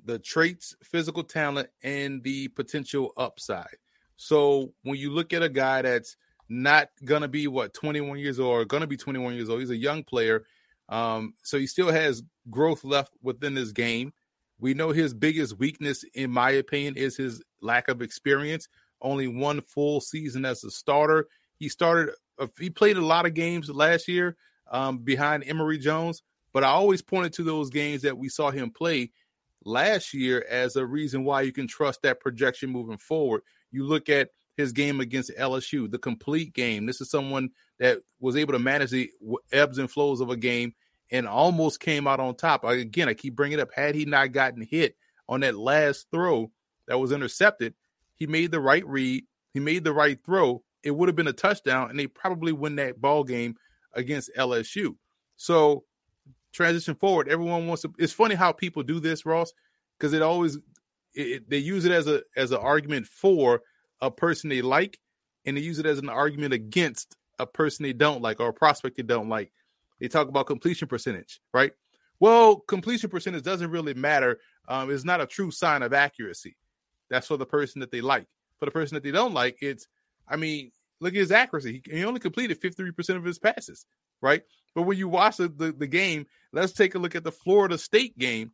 the 0.03 0.19
traits, 0.19 0.75
physical 0.83 1.23
talent, 1.23 1.69
and 1.81 2.21
the 2.21 2.49
potential 2.49 3.13
upside. 3.15 3.77
So 4.17 4.73
when 4.83 4.97
you 4.97 5.11
look 5.11 5.31
at 5.31 5.41
a 5.41 5.47
guy 5.47 5.83
that's 5.83 6.17
not 6.49 6.89
gonna 7.05 7.29
be 7.29 7.47
what 7.47 7.73
21 7.73 8.19
years 8.19 8.41
old 8.41 8.51
or 8.51 8.65
gonna 8.65 8.85
be 8.85 8.97
21 8.97 9.35
years 9.35 9.49
old, 9.49 9.61
he's 9.61 9.69
a 9.69 9.77
young 9.77 10.03
player. 10.03 10.43
Um, 10.89 11.33
so 11.43 11.57
he 11.57 11.65
still 11.65 11.93
has 11.93 12.23
growth 12.49 12.83
left 12.83 13.13
within 13.23 13.55
his 13.55 13.71
game. 13.71 14.11
We 14.59 14.73
know 14.73 14.89
his 14.89 15.13
biggest 15.13 15.57
weakness, 15.57 16.03
in 16.13 16.29
my 16.29 16.51
opinion, 16.51 16.97
is 16.97 17.15
his 17.15 17.41
lack 17.61 17.87
of 17.87 18.01
experience. 18.01 18.67
Only 19.01 19.29
one 19.29 19.61
full 19.61 20.01
season 20.01 20.43
as 20.43 20.65
a 20.65 20.71
starter. 20.71 21.29
He 21.59 21.69
started, 21.69 22.13
uh, 22.39 22.47
he 22.59 22.69
played 22.69 22.97
a 22.97 23.05
lot 23.05 23.25
of 23.25 23.33
games 23.33 23.69
last 23.69 24.07
year 24.07 24.37
um, 24.71 24.99
behind 24.99 25.43
Emory 25.45 25.77
Jones, 25.77 26.23
but 26.53 26.63
I 26.63 26.67
always 26.67 27.01
pointed 27.01 27.33
to 27.33 27.43
those 27.43 27.69
games 27.69 28.01
that 28.01 28.17
we 28.17 28.29
saw 28.29 28.49
him 28.49 28.71
play 28.71 29.11
last 29.65 30.13
year 30.13 30.45
as 30.49 30.75
a 30.75 30.85
reason 30.85 31.23
why 31.23 31.41
you 31.41 31.51
can 31.51 31.67
trust 31.67 32.01
that 32.01 32.19
projection 32.19 32.69
moving 32.69 32.97
forward. 32.97 33.41
You 33.71 33.85
look 33.85 34.09
at 34.09 34.29
his 34.55 34.71
game 34.71 34.99
against 34.99 35.31
LSU, 35.37 35.89
the 35.89 35.99
complete 35.99 36.53
game. 36.53 36.85
This 36.85 37.01
is 37.01 37.09
someone 37.09 37.49
that 37.79 37.99
was 38.19 38.35
able 38.35 38.53
to 38.53 38.59
manage 38.59 38.91
the 38.91 39.11
ebbs 39.51 39.77
and 39.77 39.89
flows 39.89 40.21
of 40.21 40.29
a 40.29 40.37
game 40.37 40.73
and 41.11 41.27
almost 41.27 41.79
came 41.79 42.07
out 42.07 42.19
on 42.19 42.35
top. 42.35 42.63
Again, 42.63 43.09
I 43.09 43.13
keep 43.13 43.35
bringing 43.35 43.59
it 43.59 43.61
up, 43.61 43.69
had 43.73 43.95
he 43.95 44.05
not 44.05 44.31
gotten 44.31 44.61
hit 44.61 44.95
on 45.27 45.41
that 45.41 45.57
last 45.57 46.07
throw 46.11 46.51
that 46.87 46.99
was 46.99 47.11
intercepted, 47.11 47.73
he 48.15 48.27
made 48.27 48.51
the 48.51 48.59
right 48.59 48.85
read, 48.85 49.23
he 49.53 49.59
made 49.59 49.83
the 49.83 49.93
right 49.93 50.19
throw. 50.23 50.63
It 50.83 50.91
would 50.91 51.09
have 51.09 51.15
been 51.15 51.27
a 51.27 51.33
touchdown, 51.33 51.89
and 51.89 51.99
they 51.99 52.07
probably 52.07 52.51
win 52.51 52.75
that 52.77 53.01
ball 53.01 53.23
game 53.23 53.55
against 53.93 54.31
LSU. 54.37 54.95
So 55.35 55.83
transition 56.53 56.95
forward, 56.95 57.29
everyone 57.29 57.67
wants 57.67 57.83
to. 57.83 57.93
It's 57.97 58.13
funny 58.13 58.35
how 58.35 58.51
people 58.51 58.83
do 58.83 58.99
this, 58.99 59.25
Ross, 59.25 59.51
because 59.97 60.13
it 60.13 60.21
always 60.21 60.57
it, 61.13 61.49
they 61.49 61.57
use 61.57 61.85
it 61.85 61.91
as 61.91 62.07
a 62.07 62.21
as 62.35 62.51
an 62.51 62.59
argument 62.59 63.07
for 63.07 63.61
a 64.01 64.09
person 64.09 64.49
they 64.49 64.61
like, 64.61 64.99
and 65.45 65.57
they 65.57 65.61
use 65.61 65.79
it 65.79 65.85
as 65.85 65.99
an 65.99 66.09
argument 66.09 66.53
against 66.53 67.15
a 67.39 67.45
person 67.45 67.83
they 67.83 67.93
don't 67.93 68.21
like 68.21 68.39
or 68.39 68.49
a 68.49 68.53
prospect 68.53 68.97
they 68.97 69.03
don't 69.03 69.29
like. 69.29 69.51
They 69.99 70.07
talk 70.07 70.27
about 70.27 70.47
completion 70.47 70.87
percentage, 70.87 71.41
right? 71.53 71.73
Well, 72.19 72.57
completion 72.57 73.09
percentage 73.09 73.43
doesn't 73.43 73.71
really 73.71 73.93
matter. 73.93 74.39
Um, 74.67 74.91
it's 74.91 75.05
not 75.05 75.21
a 75.21 75.25
true 75.25 75.51
sign 75.51 75.83
of 75.83 75.93
accuracy. 75.93 76.57
That's 77.09 77.27
for 77.27 77.37
the 77.37 77.45
person 77.45 77.79
that 77.79 77.91
they 77.91 78.01
like. 78.01 78.27
For 78.59 78.65
the 78.65 78.71
person 78.71 78.95
that 78.95 79.03
they 79.03 79.11
don't 79.11 79.33
like, 79.33 79.57
it's, 79.61 79.87
I 80.29 80.35
mean, 80.35 80.71
look 81.01 81.13
at 81.13 81.19
his 81.19 81.31
accuracy. 81.31 81.81
He, 81.85 81.97
he 81.97 82.05
only 82.05 82.19
completed 82.19 82.61
53% 82.61 83.15
of 83.15 83.23
his 83.23 83.39
passes, 83.39 83.85
right? 84.21 84.43
But 84.75 84.83
when 84.83 84.97
you 84.97 85.07
watch 85.07 85.37
the, 85.37 85.47
the, 85.47 85.71
the 85.71 85.87
game, 85.87 86.25
let's 86.53 86.73
take 86.73 86.95
a 86.95 86.99
look 86.99 87.15
at 87.15 87.23
the 87.23 87.31
Florida 87.31 87.77
State 87.77 88.17
game. 88.17 88.51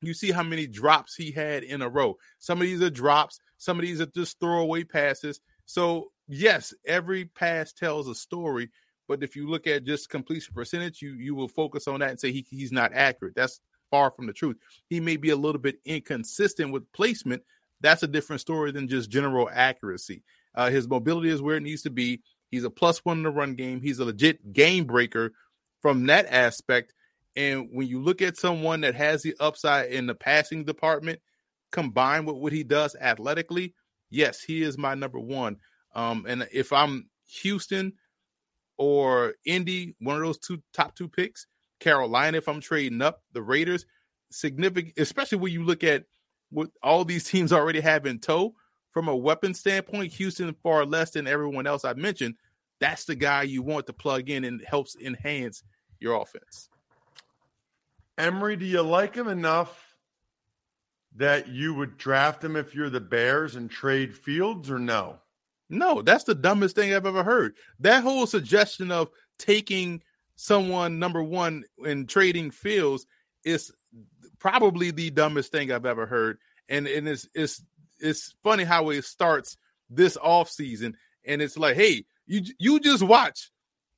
You 0.00 0.14
see 0.14 0.32
how 0.32 0.42
many 0.42 0.66
drops 0.66 1.14
he 1.14 1.30
had 1.30 1.62
in 1.62 1.80
a 1.80 1.88
row. 1.88 2.16
Some 2.40 2.60
of 2.60 2.66
these 2.66 2.82
are 2.82 2.90
drops, 2.90 3.38
some 3.56 3.78
of 3.78 3.82
these 3.82 4.00
are 4.00 4.06
just 4.06 4.40
throwaway 4.40 4.82
passes. 4.82 5.40
So, 5.64 6.10
yes, 6.26 6.74
every 6.84 7.26
pass 7.26 7.72
tells 7.72 8.08
a 8.08 8.14
story, 8.14 8.70
but 9.06 9.22
if 9.22 9.36
you 9.36 9.48
look 9.48 9.68
at 9.68 9.84
just 9.84 10.10
completion 10.10 10.54
percentage, 10.54 11.00
you 11.02 11.12
you 11.12 11.36
will 11.36 11.48
focus 11.48 11.86
on 11.86 12.00
that 12.00 12.10
and 12.10 12.18
say 12.18 12.32
he, 12.32 12.44
he's 12.50 12.72
not 12.72 12.92
accurate. 12.92 13.36
That's 13.36 13.60
far 13.92 14.10
from 14.10 14.26
the 14.26 14.32
truth. 14.32 14.56
He 14.88 14.98
may 14.98 15.16
be 15.16 15.30
a 15.30 15.36
little 15.36 15.60
bit 15.60 15.76
inconsistent 15.84 16.72
with 16.72 16.90
placement. 16.92 17.42
That's 17.80 18.02
a 18.02 18.08
different 18.08 18.40
story 18.40 18.72
than 18.72 18.88
just 18.88 19.10
general 19.10 19.48
accuracy. 19.52 20.24
Uh, 20.54 20.70
his 20.70 20.88
mobility 20.88 21.30
is 21.30 21.42
where 21.42 21.56
it 21.56 21.62
needs 21.62 21.82
to 21.82 21.90
be. 21.90 22.22
He's 22.50 22.64
a 22.64 22.70
plus 22.70 23.04
one 23.04 23.18
in 23.18 23.22
the 23.22 23.30
run 23.30 23.54
game. 23.54 23.80
He's 23.80 23.98
a 23.98 24.04
legit 24.04 24.52
game 24.52 24.84
breaker 24.84 25.32
from 25.80 26.06
that 26.06 26.26
aspect. 26.26 26.92
And 27.34 27.68
when 27.72 27.88
you 27.88 28.02
look 28.02 28.20
at 28.20 28.36
someone 28.36 28.82
that 28.82 28.94
has 28.94 29.22
the 29.22 29.34
upside 29.40 29.90
in 29.90 30.06
the 30.06 30.14
passing 30.14 30.64
department, 30.64 31.20
combined 31.70 32.26
with 32.26 32.36
what 32.36 32.52
he 32.52 32.62
does 32.62 32.94
athletically, 33.00 33.74
yes, 34.10 34.42
he 34.42 34.62
is 34.62 34.76
my 34.76 34.94
number 34.94 35.18
one. 35.18 35.56
Um, 35.94 36.26
and 36.28 36.46
if 36.52 36.72
I'm 36.72 37.08
Houston, 37.40 37.94
or 38.78 39.34
Indy, 39.44 39.94
one 40.00 40.16
of 40.16 40.22
those 40.22 40.38
two 40.38 40.60
top 40.72 40.96
two 40.96 41.08
picks. 41.08 41.46
Carolina, 41.78 42.38
if 42.38 42.48
I'm 42.48 42.60
trading 42.60 43.02
up, 43.02 43.22
the 43.32 43.42
Raiders, 43.42 43.86
significant, 44.30 44.94
especially 44.96 45.38
when 45.38 45.52
you 45.52 45.64
look 45.64 45.84
at 45.84 46.04
what 46.50 46.70
all 46.82 47.04
these 47.04 47.24
teams 47.30 47.52
already 47.52 47.80
have 47.80 48.06
in 48.06 48.18
tow 48.18 48.54
from 48.92 49.08
a 49.08 49.16
weapon 49.16 49.54
standpoint. 49.54 50.12
Houston 50.14 50.54
far 50.62 50.84
less 50.84 51.10
than 51.10 51.26
everyone 51.26 51.66
else 51.66 51.84
I've 51.84 51.98
mentioned. 51.98 52.36
That's 52.80 53.04
the 53.04 53.14
guy 53.14 53.42
you 53.42 53.62
want 53.62 53.86
to 53.86 53.92
plug 53.92 54.30
in 54.30 54.44
and 54.44 54.62
helps 54.66 54.96
enhance 54.96 55.62
your 56.00 56.20
offense. 56.20 56.68
Emory, 58.18 58.56
do 58.56 58.64
you 58.66 58.82
like 58.82 59.14
him 59.14 59.28
enough 59.28 59.96
that 61.16 61.48
you 61.48 61.74
would 61.74 61.96
draft 61.96 62.42
him 62.42 62.56
if 62.56 62.74
you're 62.74 62.90
the 62.90 63.00
Bears 63.00 63.56
and 63.56 63.70
trade 63.70 64.14
Fields 64.14 64.70
or 64.70 64.78
no? 64.78 65.18
No, 65.70 66.02
that's 66.02 66.24
the 66.24 66.34
dumbest 66.34 66.74
thing 66.74 66.92
I've 66.92 67.06
ever 67.06 67.24
heard. 67.24 67.54
That 67.80 68.02
whole 68.02 68.26
suggestion 68.26 68.90
of 68.90 69.08
taking 69.38 70.02
someone 70.36 70.98
number 70.98 71.22
one 71.22 71.64
and 71.86 72.08
trading 72.08 72.50
Fields 72.50 73.06
is 73.44 73.72
probably 74.38 74.90
the 74.90 75.10
dumbest 75.10 75.50
thing 75.52 75.72
I've 75.72 75.86
ever 75.86 76.04
heard. 76.04 76.38
And 76.68 76.86
and 76.86 77.08
it's 77.08 77.28
it's 77.34 77.62
it's 78.02 78.34
funny 78.42 78.64
how 78.64 78.90
it 78.90 79.04
starts 79.04 79.56
this 79.88 80.16
off 80.16 80.50
season, 80.50 80.96
and 81.24 81.40
it's 81.40 81.56
like, 81.56 81.76
hey, 81.76 82.04
you 82.26 82.42
you 82.58 82.80
just 82.80 83.02
watch 83.02 83.50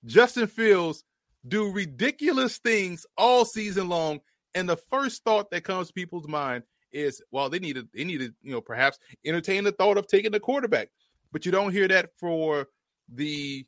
Justin 0.04 0.46
Fields 0.46 1.04
do 1.46 1.70
ridiculous 1.73 2.58
things 2.58 3.06
all 3.18 3.44
season 3.44 3.88
long, 3.88 4.20
and 4.54 4.68
the 4.68 4.76
first 4.76 5.25
thought 5.25 5.50
that 5.50 5.64
comes 5.64 5.88
to 5.88 5.92
people's 5.94 6.28
mind 6.28 6.62
is, 6.92 7.20
well, 7.32 7.50
they 7.50 7.58
need 7.58 7.76
to 7.76 7.88
they 7.92 8.04
need 8.04 8.18
to 8.18 8.32
you 8.42 8.52
know 8.52 8.61
perhaps 8.61 8.99
entertain 9.25 9.64
the 9.64 9.73
thought 9.73 9.99
of 9.99 10.06
taking 10.06 10.32
the 10.32 10.40
quarterback 10.40 10.90
but 11.34 11.44
you 11.44 11.50
don't 11.50 11.73
hear 11.73 11.88
that 11.88 12.11
for 12.16 12.68
the 13.12 13.66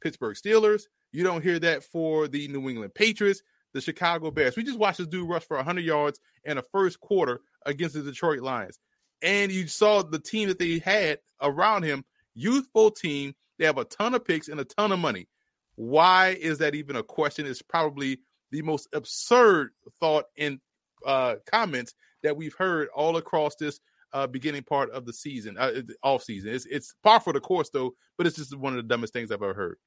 Pittsburgh 0.00 0.36
Steelers. 0.36 0.84
You 1.10 1.24
don't 1.24 1.42
hear 1.42 1.58
that 1.58 1.82
for 1.82 2.28
the 2.28 2.46
New 2.46 2.70
England 2.70 2.94
Patriots, 2.94 3.42
the 3.74 3.80
Chicago 3.80 4.30
Bears. 4.30 4.56
We 4.56 4.62
just 4.62 4.78
watched 4.78 4.98
this 4.98 5.08
dude 5.08 5.28
rush 5.28 5.42
for 5.42 5.56
100 5.56 5.80
yards 5.80 6.20
in 6.44 6.56
the 6.56 6.62
first 6.62 7.00
quarter 7.00 7.40
against 7.66 7.96
the 7.96 8.02
Detroit 8.02 8.40
Lions. 8.40 8.78
And 9.22 9.52
you 9.52 9.66
saw 9.68 10.02
the 10.02 10.18
team 10.18 10.48
that 10.48 10.58
they 10.58 10.78
had 10.78 11.18
around 11.40 11.84
him, 11.84 12.04
youthful 12.34 12.90
team. 12.90 13.34
They 13.58 13.64
have 13.66 13.78
a 13.78 13.84
ton 13.84 14.14
of 14.14 14.24
picks 14.24 14.48
and 14.48 14.58
a 14.60 14.64
ton 14.64 14.92
of 14.92 14.98
money. 14.98 15.28
Why 15.76 16.36
is 16.40 16.58
that 16.58 16.74
even 16.74 16.96
a 16.96 17.02
question? 17.02 17.46
It's 17.46 17.62
probably 17.62 18.20
the 18.50 18.62
most 18.62 18.88
absurd 18.92 19.70
thought 20.00 20.26
in 20.36 20.60
uh, 21.06 21.36
comments 21.46 21.94
that 22.22 22.36
we've 22.36 22.54
heard 22.54 22.88
all 22.94 23.16
across 23.16 23.54
this 23.56 23.80
uh, 24.12 24.26
beginning 24.26 24.62
part 24.62 24.90
of 24.90 25.06
the 25.06 25.12
season, 25.12 25.56
uh, 25.58 25.72
off 26.02 26.22
season. 26.22 26.52
It's 26.52 26.66
it's 26.66 26.94
par 27.02 27.20
for 27.20 27.32
the 27.32 27.40
course 27.40 27.70
though, 27.70 27.94
but 28.18 28.26
it's 28.26 28.36
just 28.36 28.56
one 28.56 28.74
of 28.74 28.76
the 28.76 28.88
dumbest 28.88 29.12
things 29.12 29.30
I've 29.30 29.42
ever 29.42 29.54
heard. 29.54 29.78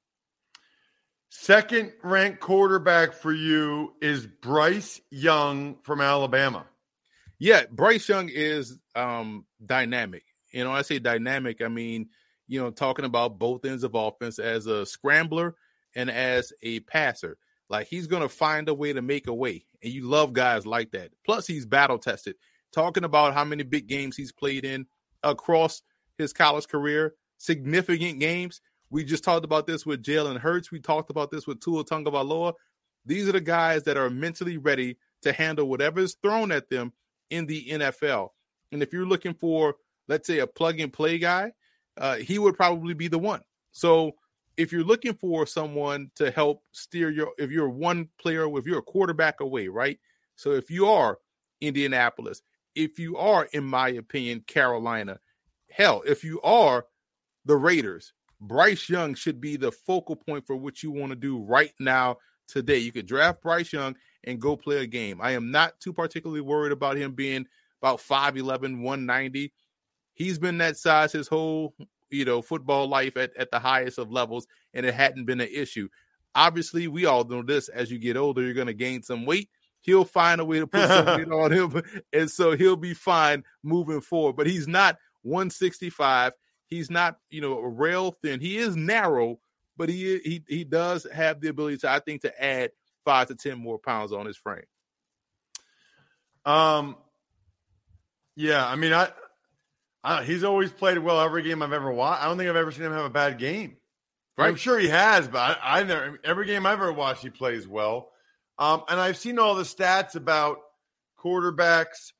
Second 1.30 1.92
ranked 2.04 2.39
quarterback 2.39 3.13
for 3.13 3.34
you 3.34 3.94
is 4.01 4.25
Bryce 4.25 5.01
Young 5.12 5.77
from 5.84 6.01
Alabama. 6.01 6.65
Yeah, 7.39 7.63
Bryce 7.72 8.08
Young 8.08 8.30
is 8.30 8.77
um, 8.96 9.46
dynamic. 9.65 10.24
You 10.51 10.63
know, 10.63 10.72
I 10.72 10.84
say 10.84 11.00
dynamic, 11.00 11.62
I 11.62 11.68
mean, 11.68 12.10
you 12.48 12.62
know, 12.62 12.72
talking 12.72 13.06
about 13.06 13.39
both 13.39 13.65
ends 13.65 13.84
of 13.84 13.96
offense 13.96 14.39
as 14.39 14.68
a 14.68 14.86
scrambler 14.86 15.56
and 15.96 16.10
as 16.10 16.54
a 16.63 16.80
passer. 16.82 17.38
Like 17.70 17.88
he's 17.88 18.08
going 18.08 18.22
to 18.22 18.30
find 18.30 18.70
a 18.70 18.74
way 18.74 18.94
to 18.94 19.01
make 19.01 19.27
a 19.27 19.34
way. 19.34 19.65
And 19.84 19.92
you 19.92 20.08
love 20.08 20.34
guys 20.34 20.65
like 20.65 20.92
that. 20.92 21.12
Plus, 21.25 21.48
he's 21.48 21.65
battle 21.65 21.98
tested 21.98 22.36
talking 22.72 23.06
about 23.06 23.34
how 23.34 23.44
many 23.44 23.63
big 23.63 23.88
games 23.88 24.18
he's 24.18 24.32
played 24.32 24.65
in 24.65 24.86
across 25.24 25.82
his 26.18 26.34
college 26.34 26.68
career, 26.68 27.15
significant 27.38 28.20
games. 28.20 28.62
We 28.89 29.04
just 29.04 29.24
talked 29.24 29.46
about 29.46 29.65
this 29.65 29.86
with 29.86 30.04
Jalen 30.04 30.39
Hurts. 30.39 30.72
We 30.72 30.80
talked 30.80 31.10
about 31.10 31.32
this 31.32 31.48
with 31.48 31.60
Tua 31.60 31.84
Tagovailoa. 31.84 32.54
These 33.06 33.27
are 33.27 33.34
the 33.34 33.42
guys 33.42 33.84
that 33.84 33.98
are 33.98 34.10
mentally 34.10 34.58
ready 34.58 34.98
to 35.22 35.32
handle 35.32 35.68
whatever 35.68 36.01
is 36.01 36.15
thrown 36.22 36.51
at 36.51 36.70
them 36.70 36.94
in 37.29 37.46
the 37.46 37.67
NFL. 37.70 38.29
And 38.72 38.82
if 38.82 38.94
you're 38.94 39.05
looking 39.05 39.34
for, 39.34 39.75
let's 40.08 40.27
say, 40.27 40.39
a 40.39 40.48
plug 40.48 40.79
and 40.79 40.91
play 40.91 41.17
guy, 41.17 41.51
uh, 41.98 42.15
he 42.17 42.39
would 42.39 42.55
probably 42.55 42.94
be 42.94 43.08
the 43.08 43.20
one. 43.20 43.41
So 43.72 44.13
if 44.58 44.72
you're 44.72 44.84
looking 44.84 45.13
for 45.13 45.46
someone 45.46 46.12
to 46.15 46.32
help 46.32 46.63
steer 46.72 47.10
your, 47.10 47.32
if 47.38 47.51
you're 47.51 47.70
one 47.70 48.10
player, 48.20 48.48
if 48.58 48.65
you're 48.65 48.79
a 48.79 48.84
quarterback 48.84 49.39
away, 49.39 49.67
right? 49.67 50.00
So 50.36 50.51
if 50.51 50.70
you 50.70 50.88
are 50.88 51.20
Indianapolis, 51.62 52.41
if 52.75 53.00
you 53.00 53.17
are, 53.17 53.48
in 53.53 53.63
my 53.63 53.89
opinion, 53.89 54.41
Carolina, 54.48 55.20
hell, 55.72 56.03
if 56.05 56.24
you 56.24 56.41
are 56.41 56.86
the 57.46 57.55
Raiders, 57.55 58.13
Bryce 58.41 58.89
Young 58.89 59.15
should 59.15 59.39
be 59.39 59.55
the 59.55 59.72
focal 59.72 60.15
point 60.15 60.46
for 60.46 60.55
what 60.55 60.84
you 60.84 60.91
want 60.91 61.12
to 61.12 61.15
do 61.15 61.39
right 61.39 61.74
now 61.79 62.17
today. 62.48 62.77
You 62.77 62.91
could 62.91 63.08
draft 63.08 63.41
Bryce 63.41 63.72
Young 63.72 63.96
and 64.25 64.41
go 64.41 64.58
play 64.58 64.77
a 64.77 64.88
game. 64.88 65.20
I 65.22 65.32
am 65.32 65.51
not 65.51 65.79
too 65.79 65.94
particularly 65.94 66.41
worried 66.41 66.72
about 66.72 66.98
him 66.98 67.13
being 67.13 67.46
about 67.82 68.00
5'11, 68.00 68.82
190. 68.82 69.53
He's 70.13 70.39
been 70.39 70.58
that 70.60 70.77
size 70.77 71.12
his 71.12 71.27
whole, 71.27 71.75
you 72.10 72.25
know, 72.25 72.41
football 72.41 72.88
life 72.88 73.17
at, 73.17 73.36
at 73.38 73.51
the 73.51 73.60
highest 73.60 73.98
of 73.98 74.12
levels, 74.12 74.48
and 74.74 74.86
it 74.86 74.94
hadn't 74.94 75.25
been 75.25 75.41
an 75.41 75.50
issue. 75.53 75.88
Obviously, 76.34 76.88
we 76.88 77.05
all 77.05 77.24
know 77.24 77.41
this 77.41 77.70
as 77.70 77.91
you 77.91 78.00
get 78.00 78.17
older, 78.17 78.41
you're 78.41 78.53
going 78.53 78.67
to 78.67 78.74
gain 78.74 79.01
some 79.01 79.25
weight 79.25 79.50
he'll 79.86 80.03
find 80.03 80.41
a 80.41 80.46
way 80.46 80.60
to 80.60 80.67
put 80.67 80.88
something 80.89 81.32
on 81.32 81.51
him, 81.51 81.82
and 82.12 82.29
so 82.29 82.55
he'll 82.58 82.75
be 82.75 82.94
fine 82.94 83.44
moving 83.63 84.01
forward. 84.01 84.36
But 84.36 84.48
he's 84.48 84.67
not 84.67 84.98
165. 85.22 86.34
He's 86.67 86.89
not, 86.89 87.20
you 87.29 87.41
know, 87.41 87.60
rail 87.60 88.17
thin. 88.24 88.39
He 88.39 88.58
is 88.58 88.75
narrow, 88.75 89.39
but 89.77 89.88
he 89.88 90.20
he 90.20 90.44
he 90.48 90.63
does 90.63 91.05
have 91.13 91.39
the 91.39 91.50
ability 91.50 91.77
to, 91.77 91.89
I 91.89 92.00
think, 92.00 92.22
to 92.24 92.44
add 92.44 92.72
five 93.05 93.27
to 93.27 93.35
ten 93.35 93.57
more 93.57 93.79
pounds 93.79 94.12
on 94.12 94.25
his 94.25 94.35
frame. 94.35 94.65
Um, 96.45 96.97
yeah, 98.35 98.65
I 98.65 98.75
mean, 98.75 98.93
I, 98.93 99.09
I 100.03 100.24
he's 100.24 100.43
always 100.43 100.71
played 100.71 100.97
well 100.97 101.21
every 101.21 101.43
game 101.43 101.62
I've 101.62 101.74
ever 101.74 101.91
watched. 101.91 102.24
I 102.24 102.27
don't 102.27 102.38
think 102.38 102.50
I've 102.50 102.55
ever 102.55 102.71
seen 102.71 102.85
him 102.85 102.91
have 102.91 103.05
a 103.05 103.09
bad 103.09 103.38
game. 103.38 103.77
Right. 104.38 104.50
I'm 104.50 104.57
sure 104.57 104.77
he 104.77 104.89
has, 104.89 105.27
but 105.29 105.39
I, 105.39 105.79
I 105.79 105.83
never 105.83 106.19
every 106.24 106.45
game 106.45 106.65
I've 106.65 106.74
ever 106.74 106.91
watched, 106.91 107.24
he 107.24 107.29
plays 107.29 107.67
well. 107.67 108.09
Um, 108.59 108.83
and 108.89 109.00
I've 109.00 109.17
seen 109.17 109.39
all 109.39 109.55
the 109.55 109.63
stats 109.63 110.15
about 110.15 110.57
quarterbacks 111.24 112.12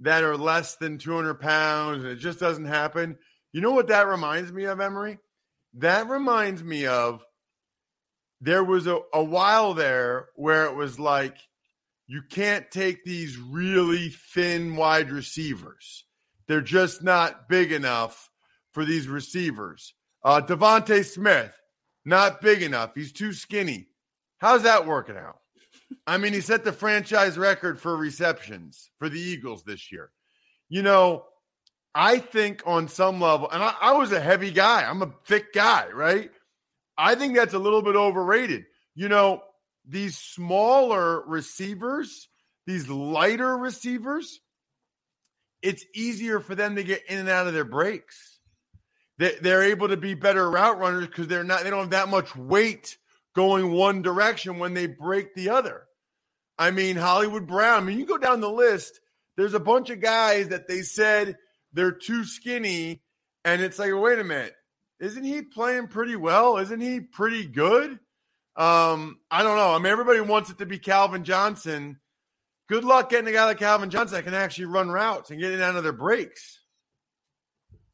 that 0.00 0.24
are 0.24 0.36
less 0.36 0.76
than 0.76 0.98
200 0.98 1.34
pounds, 1.40 2.04
and 2.04 2.12
it 2.12 2.16
just 2.16 2.38
doesn't 2.38 2.66
happen. 2.66 3.18
You 3.52 3.60
know 3.60 3.72
what 3.72 3.88
that 3.88 4.06
reminds 4.06 4.52
me 4.52 4.64
of, 4.64 4.80
Emory? 4.80 5.18
That 5.74 6.08
reminds 6.08 6.62
me 6.62 6.86
of 6.86 7.22
there 8.40 8.64
was 8.64 8.86
a, 8.86 9.00
a 9.12 9.22
while 9.22 9.74
there 9.74 10.28
where 10.34 10.66
it 10.66 10.74
was 10.74 10.98
like 10.98 11.36
you 12.06 12.22
can't 12.22 12.70
take 12.70 13.04
these 13.04 13.36
really 13.36 14.10
thin 14.10 14.76
wide 14.76 15.10
receivers. 15.10 16.04
They're 16.46 16.60
just 16.60 17.02
not 17.02 17.48
big 17.48 17.72
enough 17.72 18.30
for 18.72 18.84
these 18.84 19.08
receivers. 19.08 19.94
Uh, 20.22 20.40
DeVonta 20.40 21.04
Smith, 21.04 21.52
not 22.04 22.40
big 22.40 22.62
enough. 22.62 22.92
He's 22.94 23.12
too 23.12 23.32
skinny. 23.32 23.88
How's 24.38 24.62
that 24.62 24.86
working 24.86 25.16
out? 25.16 25.38
I 26.06 26.18
mean, 26.18 26.32
he 26.32 26.40
set 26.40 26.64
the 26.64 26.72
franchise 26.72 27.38
record 27.38 27.80
for 27.80 27.96
receptions 27.96 28.90
for 28.98 29.08
the 29.08 29.20
Eagles 29.20 29.64
this 29.64 29.90
year. 29.90 30.10
You 30.68 30.82
know, 30.82 31.24
I 31.94 32.18
think 32.18 32.62
on 32.66 32.88
some 32.88 33.20
level, 33.20 33.48
and 33.50 33.62
I, 33.62 33.74
I 33.80 33.92
was 33.92 34.12
a 34.12 34.20
heavy 34.20 34.50
guy, 34.50 34.84
I'm 34.84 35.02
a 35.02 35.12
thick 35.26 35.52
guy, 35.52 35.88
right? 35.88 36.30
I 36.98 37.14
think 37.14 37.36
that's 37.36 37.54
a 37.54 37.58
little 37.58 37.82
bit 37.82 37.96
overrated. 37.96 38.64
You 38.94 39.08
know, 39.08 39.42
these 39.86 40.16
smaller 40.16 41.22
receivers, 41.26 42.28
these 42.66 42.88
lighter 42.88 43.56
receivers, 43.56 44.40
it's 45.62 45.84
easier 45.94 46.40
for 46.40 46.54
them 46.54 46.76
to 46.76 46.84
get 46.84 47.04
in 47.08 47.18
and 47.18 47.28
out 47.28 47.46
of 47.46 47.54
their 47.54 47.64
breaks. 47.64 48.38
They, 49.18 49.34
they're 49.40 49.64
able 49.64 49.88
to 49.88 49.96
be 49.96 50.14
better 50.14 50.50
route 50.50 50.78
runners 50.78 51.06
because 51.06 51.28
they're 51.28 51.44
not, 51.44 51.64
they 51.64 51.70
don't 51.70 51.80
have 51.80 51.90
that 51.90 52.08
much 52.08 52.34
weight 52.36 52.96
going 53.34 53.70
one 53.72 54.02
direction 54.02 54.58
when 54.58 54.74
they 54.74 54.86
break 54.86 55.34
the 55.34 55.50
other. 55.50 55.82
I 56.58 56.70
mean, 56.70 56.96
Hollywood 56.96 57.46
Brown, 57.46 57.82
I 57.82 57.84
mean, 57.84 57.98
you 57.98 58.06
go 58.06 58.18
down 58.18 58.40
the 58.40 58.50
list, 58.50 58.98
there's 59.36 59.54
a 59.54 59.60
bunch 59.60 59.90
of 59.90 60.00
guys 60.00 60.48
that 60.48 60.66
they 60.66 60.80
said 60.82 61.36
they're 61.72 61.92
too 61.92 62.24
skinny. 62.24 63.02
And 63.44 63.62
it's 63.62 63.78
like, 63.78 63.92
wait 63.94 64.18
a 64.18 64.24
minute, 64.24 64.54
isn't 65.00 65.24
he 65.24 65.42
playing 65.42 65.88
pretty 65.88 66.16
well? 66.16 66.58
Isn't 66.58 66.80
he 66.80 67.00
pretty 67.00 67.46
good? 67.46 67.98
Um, 68.56 69.18
I 69.30 69.42
don't 69.42 69.56
know. 69.56 69.74
I 69.74 69.78
mean, 69.78 69.92
everybody 69.92 70.20
wants 70.20 70.50
it 70.50 70.58
to 70.58 70.66
be 70.66 70.78
Calvin 70.78 71.24
Johnson. 71.24 71.98
Good 72.68 72.84
luck 72.84 73.10
getting 73.10 73.28
a 73.28 73.32
guy 73.32 73.44
like 73.44 73.58
Calvin 73.58 73.90
Johnson 73.90 74.16
that 74.16 74.24
can 74.24 74.34
actually 74.34 74.66
run 74.66 74.90
routes 74.90 75.30
and 75.30 75.40
get 75.40 75.52
in 75.52 75.60
out 75.60 75.76
of 75.76 75.84
their 75.84 75.92
breaks. 75.92 76.60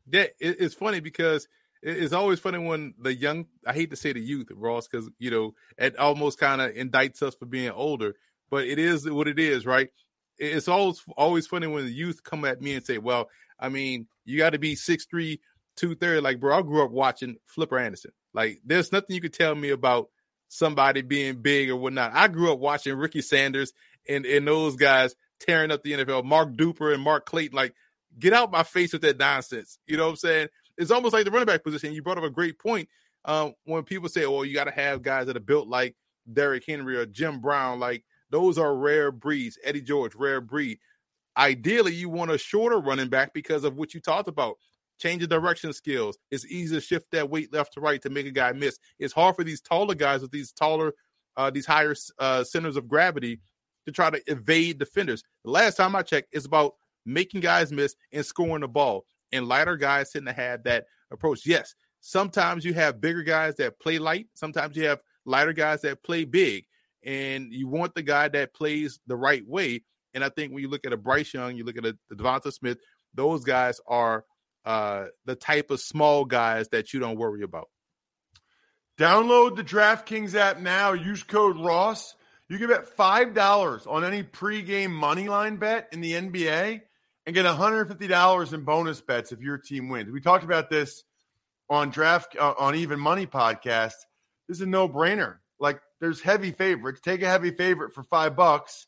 Yeah, 0.08 0.26
it's 0.38 0.74
funny 0.74 1.00
because 1.00 1.48
it's 1.82 2.12
always 2.12 2.38
funny 2.38 2.58
when 2.58 2.94
the 2.98 3.14
young 3.14 3.46
I 3.66 3.72
hate 3.72 3.90
to 3.90 3.96
say 3.96 4.12
the 4.12 4.20
youth, 4.20 4.48
Ross, 4.54 4.86
because 4.86 5.10
you 5.18 5.30
know, 5.30 5.54
it 5.78 5.96
almost 5.98 6.38
kind 6.38 6.60
of 6.60 6.72
indicts 6.72 7.22
us 7.22 7.34
for 7.34 7.46
being 7.46 7.70
older, 7.70 8.14
but 8.50 8.66
it 8.66 8.78
is 8.78 9.08
what 9.08 9.28
it 9.28 9.38
is, 9.38 9.66
right? 9.66 9.88
It's 10.38 10.68
always 10.68 11.02
always 11.16 11.46
funny 11.46 11.66
when 11.66 11.84
the 11.84 11.92
youth 11.92 12.22
come 12.22 12.44
at 12.44 12.62
me 12.62 12.74
and 12.74 12.84
say, 12.84 12.98
Well, 12.98 13.28
I 13.58 13.68
mean, 13.68 14.06
you 14.24 14.38
got 14.38 14.50
to 14.50 14.58
be 14.58 14.74
6'3, 15.76 15.76
230. 15.76 16.20
Like, 16.20 16.40
bro, 16.40 16.58
I 16.58 16.62
grew 16.62 16.84
up 16.84 16.90
watching 16.90 17.36
Flipper 17.46 17.78
Anderson. 17.78 18.12
Like, 18.34 18.60
there's 18.64 18.92
nothing 18.92 19.14
you 19.14 19.20
could 19.20 19.34
tell 19.34 19.54
me 19.54 19.70
about 19.70 20.08
somebody 20.48 21.02
being 21.02 21.40
big 21.40 21.70
or 21.70 21.76
whatnot. 21.76 22.12
I 22.14 22.28
grew 22.28 22.52
up 22.52 22.58
watching 22.58 22.94
Ricky 22.94 23.22
Sanders 23.22 23.72
and, 24.08 24.26
and 24.26 24.46
those 24.46 24.76
guys 24.76 25.14
tearing 25.40 25.70
up 25.70 25.82
the 25.82 25.92
NFL, 25.92 26.24
Mark 26.24 26.52
Duper 26.54 26.92
and 26.92 27.02
Mark 27.02 27.26
Clayton. 27.26 27.56
Like, 27.56 27.74
get 28.18 28.32
out 28.32 28.50
my 28.50 28.62
face 28.62 28.92
with 28.92 29.02
that 29.02 29.18
nonsense. 29.18 29.78
You 29.86 29.96
know 29.96 30.04
what 30.04 30.10
I'm 30.10 30.16
saying? 30.16 30.48
It's 30.78 30.90
almost 30.90 31.12
like 31.12 31.24
the 31.24 31.30
running 31.30 31.46
back 31.46 31.64
position. 31.64 31.92
You 31.92 32.02
brought 32.02 32.18
up 32.18 32.24
a 32.24 32.30
great 32.30 32.58
point. 32.58 32.88
Um, 33.24 33.54
when 33.64 33.84
people 33.84 34.08
say, 34.08 34.26
"Well, 34.26 34.44
you 34.44 34.54
got 34.54 34.64
to 34.64 34.72
have 34.72 35.02
guys 35.02 35.26
that 35.26 35.36
are 35.36 35.40
built 35.40 35.68
like 35.68 35.94
Derrick 36.32 36.64
Henry 36.66 36.96
or 36.96 37.06
Jim 37.06 37.40
Brown," 37.40 37.78
like 37.78 38.04
those 38.30 38.58
are 38.58 38.74
rare 38.74 39.12
breeds. 39.12 39.58
Eddie 39.62 39.82
George, 39.82 40.14
rare 40.16 40.40
breed. 40.40 40.78
Ideally, 41.36 41.94
you 41.94 42.08
want 42.08 42.30
a 42.30 42.38
shorter 42.38 42.78
running 42.78 43.08
back 43.08 43.32
because 43.32 43.64
of 43.64 43.76
what 43.76 43.94
you 43.94 44.00
talked 44.00 44.28
about. 44.28 44.56
Change 45.02 45.24
of 45.24 45.30
direction 45.30 45.72
skills. 45.72 46.16
It's 46.30 46.46
easy 46.46 46.76
to 46.76 46.80
shift 46.80 47.10
that 47.10 47.28
weight 47.28 47.52
left 47.52 47.72
to 47.72 47.80
right 47.80 48.00
to 48.02 48.08
make 48.08 48.24
a 48.24 48.30
guy 48.30 48.52
miss. 48.52 48.78
It's 49.00 49.12
hard 49.12 49.34
for 49.34 49.42
these 49.42 49.60
taller 49.60 49.96
guys 49.96 50.22
with 50.22 50.30
these 50.30 50.52
taller, 50.52 50.92
uh, 51.36 51.50
these 51.50 51.66
higher 51.66 51.96
uh, 52.20 52.44
centers 52.44 52.76
of 52.76 52.86
gravity 52.86 53.40
to 53.84 53.90
try 53.90 54.10
to 54.10 54.22
evade 54.30 54.78
defenders. 54.78 55.24
The 55.44 55.50
last 55.50 55.74
time 55.74 55.96
I 55.96 56.02
checked, 56.02 56.28
it's 56.30 56.46
about 56.46 56.74
making 57.04 57.40
guys 57.40 57.72
miss 57.72 57.96
and 58.12 58.24
scoring 58.24 58.60
the 58.60 58.68
ball. 58.68 59.04
And 59.32 59.48
lighter 59.48 59.76
guys 59.76 60.12
tend 60.12 60.26
to 60.26 60.32
have 60.32 60.62
that 60.62 60.84
approach. 61.10 61.44
Yes, 61.44 61.74
sometimes 62.00 62.64
you 62.64 62.72
have 62.74 63.00
bigger 63.00 63.24
guys 63.24 63.56
that 63.56 63.80
play 63.80 63.98
light. 63.98 64.28
Sometimes 64.34 64.76
you 64.76 64.84
have 64.84 65.00
lighter 65.24 65.52
guys 65.52 65.80
that 65.80 66.04
play 66.04 66.24
big. 66.24 66.64
And 67.02 67.52
you 67.52 67.66
want 67.66 67.96
the 67.96 68.02
guy 68.02 68.28
that 68.28 68.54
plays 68.54 69.00
the 69.08 69.16
right 69.16 69.44
way. 69.48 69.82
And 70.14 70.22
I 70.22 70.28
think 70.28 70.52
when 70.52 70.62
you 70.62 70.68
look 70.68 70.86
at 70.86 70.92
a 70.92 70.96
Bryce 70.96 71.34
Young, 71.34 71.56
you 71.56 71.64
look 71.64 71.76
at 71.76 71.86
a, 71.86 71.96
a 72.12 72.14
DeVonta 72.14 72.52
Smith, 72.52 72.78
those 73.14 73.42
guys 73.42 73.80
are 73.88 74.24
uh, 74.64 75.06
the 75.24 75.34
type 75.34 75.70
of 75.70 75.80
small 75.80 76.24
guys 76.24 76.68
that 76.68 76.92
you 76.92 77.00
don't 77.00 77.16
worry 77.16 77.42
about. 77.42 77.68
Download 78.98 79.56
the 79.56 79.64
DraftKings 79.64 80.34
app 80.34 80.60
now. 80.60 80.92
Use 80.92 81.22
code 81.22 81.58
Ross. 81.58 82.14
You 82.48 82.58
can 82.58 82.68
bet 82.68 82.86
five 82.86 83.34
dollars 83.34 83.86
on 83.86 84.04
any 84.04 84.22
pregame 84.22 84.90
money 84.90 85.28
line 85.28 85.56
bet 85.56 85.88
in 85.92 86.00
the 86.00 86.12
NBA 86.12 86.82
and 87.24 87.34
get 87.34 87.46
$150 87.46 88.52
in 88.52 88.60
bonus 88.62 89.00
bets 89.00 89.32
if 89.32 89.40
your 89.40 89.58
team 89.58 89.88
wins. 89.88 90.10
We 90.10 90.20
talked 90.20 90.44
about 90.44 90.68
this 90.68 91.04
on 91.70 91.90
draft 91.90 92.36
uh, 92.38 92.54
on 92.58 92.74
even 92.74 93.00
money 93.00 93.26
podcast. 93.26 93.94
This 94.48 94.58
is 94.58 94.60
a 94.60 94.66
no 94.66 94.88
brainer. 94.88 95.36
Like 95.58 95.80
there's 96.00 96.20
heavy 96.20 96.50
favorites. 96.50 97.00
Take 97.00 97.22
a 97.22 97.28
heavy 97.28 97.52
favorite 97.52 97.94
for 97.94 98.02
five 98.02 98.36
bucks 98.36 98.86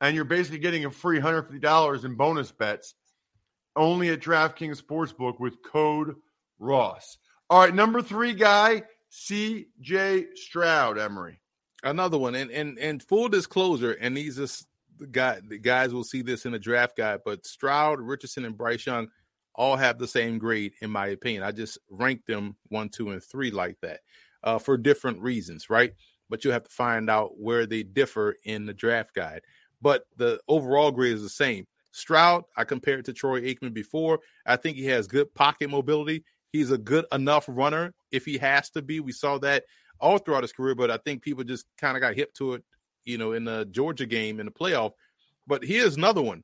and 0.00 0.16
you're 0.16 0.24
basically 0.24 0.58
getting 0.58 0.84
a 0.84 0.90
free 0.90 1.20
$150 1.20 2.04
in 2.04 2.14
bonus 2.16 2.50
bets 2.50 2.94
only 3.76 4.10
at 4.10 4.20
DraftKings 4.20 4.82
Sportsbook 4.82 5.40
with 5.40 5.62
code 5.62 6.16
Ross. 6.58 7.18
All 7.50 7.60
right, 7.60 7.74
number 7.74 8.02
three 8.02 8.32
guy, 8.32 8.82
CJ 9.12 10.36
Stroud, 10.36 10.98
Emory. 10.98 11.40
Another 11.82 12.18
one. 12.18 12.34
And 12.34 12.50
and 12.50 12.78
and 12.78 13.02
full 13.02 13.28
disclosure, 13.28 13.92
and 13.92 14.16
these 14.16 14.40
are 14.40 14.48
the 14.98 15.06
guy 15.06 15.40
the 15.46 15.58
guys 15.58 15.92
will 15.92 16.04
see 16.04 16.22
this 16.22 16.46
in 16.46 16.52
the 16.52 16.58
draft 16.58 16.96
guide, 16.96 17.20
but 17.24 17.46
Stroud, 17.46 18.00
Richardson, 18.00 18.44
and 18.44 18.56
Bryce 18.56 18.86
Young 18.86 19.08
all 19.54 19.76
have 19.76 19.98
the 19.98 20.08
same 20.08 20.38
grade, 20.38 20.72
in 20.80 20.90
my 20.90 21.08
opinion. 21.08 21.42
I 21.42 21.52
just 21.52 21.78
ranked 21.88 22.26
them 22.26 22.56
one, 22.68 22.88
two, 22.88 23.10
and 23.10 23.22
three 23.22 23.50
like 23.50 23.78
that 23.82 24.00
uh, 24.42 24.58
for 24.58 24.76
different 24.76 25.20
reasons, 25.20 25.70
right? 25.70 25.92
But 26.28 26.44
you 26.44 26.50
have 26.50 26.64
to 26.64 26.70
find 26.70 27.08
out 27.08 27.38
where 27.38 27.66
they 27.66 27.82
differ 27.82 28.34
in 28.44 28.66
the 28.66 28.74
draft 28.74 29.14
guide 29.14 29.42
but 29.84 30.06
the 30.16 30.40
overall 30.48 30.90
grade 30.90 31.12
is 31.12 31.22
the 31.22 31.28
same. 31.28 31.66
Stroud, 31.94 32.44
I 32.56 32.64
compared 32.64 33.04
to 33.04 33.12
Troy 33.12 33.42
Aikman 33.42 33.72
before. 33.72 34.18
I 34.44 34.56
think 34.56 34.76
he 34.76 34.86
has 34.86 35.06
good 35.06 35.32
pocket 35.32 35.70
mobility. 35.70 36.24
He's 36.50 36.72
a 36.72 36.78
good 36.78 37.04
enough 37.12 37.44
runner 37.48 37.94
if 38.10 38.24
he 38.24 38.36
has 38.38 38.68
to 38.70 38.82
be. 38.82 38.98
We 38.98 39.12
saw 39.12 39.38
that 39.38 39.64
all 40.00 40.18
throughout 40.18 40.42
his 40.42 40.52
career, 40.52 40.74
but 40.74 40.90
I 40.90 40.96
think 40.96 41.22
people 41.22 41.44
just 41.44 41.66
kind 41.78 41.96
of 41.96 42.00
got 42.00 42.16
hip 42.16 42.34
to 42.34 42.54
it, 42.54 42.64
you 43.04 43.16
know, 43.16 43.32
in 43.32 43.44
the 43.44 43.64
Georgia 43.66 44.06
game 44.06 44.40
in 44.40 44.46
the 44.46 44.52
playoff. 44.52 44.90
But 45.46 45.62
here's 45.62 45.96
another 45.96 46.20
one. 46.20 46.42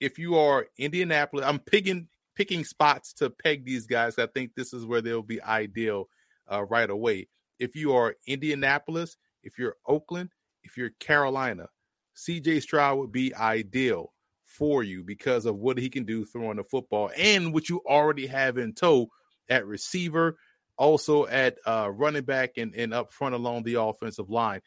If 0.00 0.18
you 0.18 0.36
are 0.36 0.66
Indianapolis, 0.76 1.44
I'm 1.46 1.60
picking 1.60 2.08
picking 2.34 2.64
spots 2.64 3.12
to 3.14 3.30
peg 3.30 3.64
these 3.64 3.86
guys. 3.86 4.18
I 4.18 4.26
think 4.26 4.52
this 4.56 4.72
is 4.72 4.84
where 4.84 5.00
they'll 5.00 5.22
be 5.22 5.40
ideal 5.42 6.08
uh, 6.50 6.64
right 6.64 6.90
away. 6.90 7.28
If 7.60 7.76
you 7.76 7.94
are 7.94 8.16
Indianapolis, 8.26 9.16
if 9.44 9.58
you're 9.58 9.76
Oakland, 9.86 10.30
if 10.64 10.76
you're 10.76 10.90
Carolina, 10.98 11.68
CJ 12.16 12.62
Stroud 12.62 12.98
would 12.98 13.12
be 13.12 13.32
ideal 13.32 14.12
for 14.52 14.82
you 14.82 15.02
because 15.02 15.46
of 15.46 15.56
what 15.56 15.78
he 15.78 15.88
can 15.88 16.04
do 16.04 16.24
throwing 16.24 16.56
the 16.56 16.64
football 16.64 17.10
and 17.16 17.52
what 17.52 17.68
you 17.68 17.80
already 17.86 18.26
have 18.26 18.58
in 18.58 18.72
tow 18.72 19.08
at 19.48 19.66
receiver, 19.66 20.36
also 20.76 21.26
at 21.26 21.56
uh, 21.66 21.90
running 21.92 22.24
back 22.24 22.58
and, 22.58 22.74
and 22.74 22.92
up 22.92 23.12
front 23.12 23.34
along 23.34 23.62
the 23.62 23.80
offensive 23.80 24.30
line. 24.30 24.60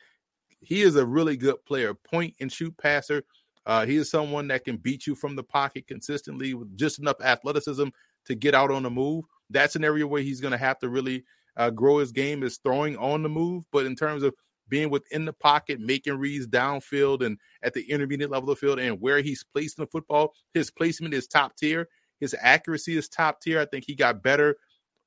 He 0.59 0.81
is 0.81 0.95
a 0.95 1.05
really 1.05 1.37
good 1.37 1.63
player, 1.65 1.93
point 1.93 2.33
and 2.39 2.51
shoot 2.51 2.75
passer. 2.77 3.23
Uh, 3.65 3.85
he 3.85 3.95
is 3.95 4.09
someone 4.09 4.47
that 4.47 4.63
can 4.63 4.77
beat 4.77 5.07
you 5.07 5.15
from 5.15 5.35
the 5.35 5.43
pocket 5.43 5.87
consistently 5.87 6.53
with 6.53 6.77
just 6.77 6.99
enough 6.99 7.21
athleticism 7.21 7.87
to 8.25 8.35
get 8.35 8.53
out 8.53 8.71
on 8.71 8.83
the 8.83 8.89
move. 8.89 9.25
That's 9.49 9.75
an 9.75 9.83
area 9.83 10.07
where 10.07 10.21
he's 10.21 10.41
going 10.41 10.51
to 10.51 10.57
have 10.57 10.79
to 10.79 10.89
really 10.89 11.23
uh, 11.57 11.69
grow 11.69 11.99
his 11.99 12.11
game 12.11 12.43
is 12.43 12.57
throwing 12.57 12.97
on 12.97 13.23
the 13.23 13.29
move. 13.29 13.63
But 13.71 13.85
in 13.85 13.95
terms 13.95 14.23
of 14.23 14.35
being 14.67 14.89
within 14.89 15.25
the 15.25 15.33
pocket, 15.33 15.79
making 15.79 16.17
reads 16.17 16.47
downfield 16.47 17.25
and 17.25 17.37
at 17.61 17.73
the 17.73 17.89
intermediate 17.89 18.31
level 18.31 18.49
of 18.49 18.59
the 18.59 18.65
field, 18.65 18.79
and 18.79 18.99
where 18.99 19.21
he's 19.21 19.43
placed 19.43 19.77
in 19.77 19.83
the 19.83 19.89
football. 19.91 20.33
His 20.53 20.71
placement 20.71 21.13
is 21.13 21.27
top 21.27 21.55
tier. 21.55 21.87
His 22.19 22.35
accuracy 22.39 22.97
is 22.97 23.09
top 23.09 23.41
tier. 23.41 23.59
I 23.59 23.65
think 23.65 23.85
he 23.85 23.95
got 23.95 24.23
better 24.23 24.57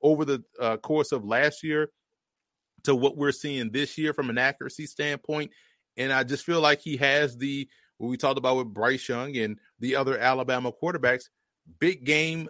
over 0.01 0.25
the 0.25 0.43
uh, 0.59 0.77
course 0.77 1.11
of 1.11 1.25
last 1.25 1.63
year 1.63 1.89
to 2.83 2.95
what 2.95 3.17
we're 3.17 3.31
seeing 3.31 3.71
this 3.71 3.97
year 3.97 4.13
from 4.13 4.29
an 4.29 4.37
accuracy 4.37 4.85
standpoint. 4.85 5.51
And 5.97 6.13
I 6.13 6.23
just 6.23 6.45
feel 6.45 6.61
like 6.61 6.81
he 6.81 6.97
has 6.97 7.37
the 7.37 7.67
what 7.97 8.07
we 8.07 8.15
talked 8.17 8.37
about 8.37 8.55
with 8.55 8.73
Bryce 8.73 9.09
Young 9.09 9.35
and 9.35 9.59
the 9.79 9.97
other 9.97 10.17
Alabama 10.17 10.71
quarterbacks, 10.71 11.25
big 11.79 12.05
game 12.05 12.47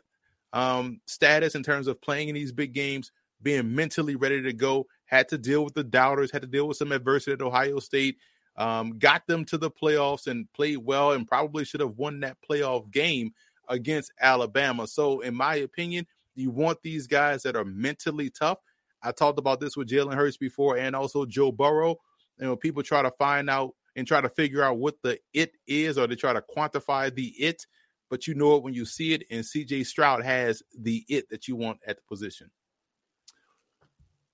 um, 0.54 1.02
status 1.06 1.56
in 1.56 1.64
terms 1.64 1.88
of 1.88 2.02
playing 2.02 2.30
in 2.30 2.36
these 2.36 2.52
big 2.52 2.74
games, 2.74 3.12
being 3.42 3.76
mentally 3.76 4.16
ready 4.16 4.42
to 4.42 4.54
go. 4.54 4.88
Had 5.06 5.30
to 5.30 5.38
deal 5.38 5.64
with 5.64 5.74
the 5.74 5.84
doubters, 5.84 6.32
had 6.32 6.42
to 6.42 6.48
deal 6.48 6.68
with 6.68 6.78
some 6.78 6.92
adversity 6.92 7.32
at 7.32 7.42
Ohio 7.42 7.80
State, 7.80 8.18
um, 8.58 9.00
got 9.00 9.26
them 9.28 9.46
to 9.46 9.58
the 9.58 9.72
playoffs 9.72 10.28
and 10.28 10.52
played 10.54 10.78
well, 10.78 11.14
and 11.14 11.28
probably 11.28 11.66
should 11.66 11.80
have 11.80 11.98
won 11.98 12.20
that 12.20 12.38
playoff 12.48 12.92
game 12.92 13.32
against 13.68 14.12
Alabama. 14.20 14.88
So, 14.88 15.22
in 15.22 15.36
my 15.36 15.56
opinion, 15.56 16.06
you 16.36 16.52
want 16.52 16.82
these 16.84 17.08
guys 17.08 17.44
that 17.44 17.56
are 17.56 17.66
mentally 17.66 18.30
tough. 18.30 18.60
I 19.02 19.12
talked 19.12 19.40
about 19.40 19.60
this 19.60 19.78
with 19.78 19.90
Jalen 19.90 20.16
Hurts 20.16 20.38
before 20.38 20.78
and 20.78 20.96
also 20.96 21.26
Joe 21.26 21.52
Burrow. 21.52 21.96
You 22.38 22.46
know, 22.46 22.56
people 22.56 22.84
try 22.84 23.02
to 23.02 23.12
find 23.12 23.50
out 23.50 23.76
and 23.96 24.08
try 24.08 24.22
to 24.22 24.30
figure 24.30 24.64
out 24.64 24.78
what 24.78 24.96
the 25.04 25.20
it 25.34 25.54
is, 25.68 25.98
or 25.98 26.08
they 26.08 26.16
try 26.16 26.34
to 26.34 26.44
quantify 26.56 27.14
the 27.14 27.28
it, 27.38 27.66
but 28.10 28.28
you 28.28 28.36
know 28.36 28.56
it 28.56 28.64
when 28.64 28.74
you 28.74 28.86
see 28.86 29.14
it. 29.14 29.24
And 29.30 29.44
CJ 29.44 29.86
Stroud 29.86 30.24
has 30.24 30.64
the 30.78 31.04
it 31.08 31.30
that 31.30 31.48
you 31.48 31.56
want 31.56 31.80
at 31.86 31.98
the 31.98 32.04
position. 32.08 32.50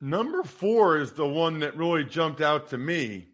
Number 0.01 0.43
four 0.43 0.97
is 0.97 1.13
the 1.13 1.27
one 1.27 1.59
that 1.59 1.77
really 1.77 2.03
jumped 2.03 2.41
out 2.41 2.69
to 2.69 2.77
me. 2.77 3.27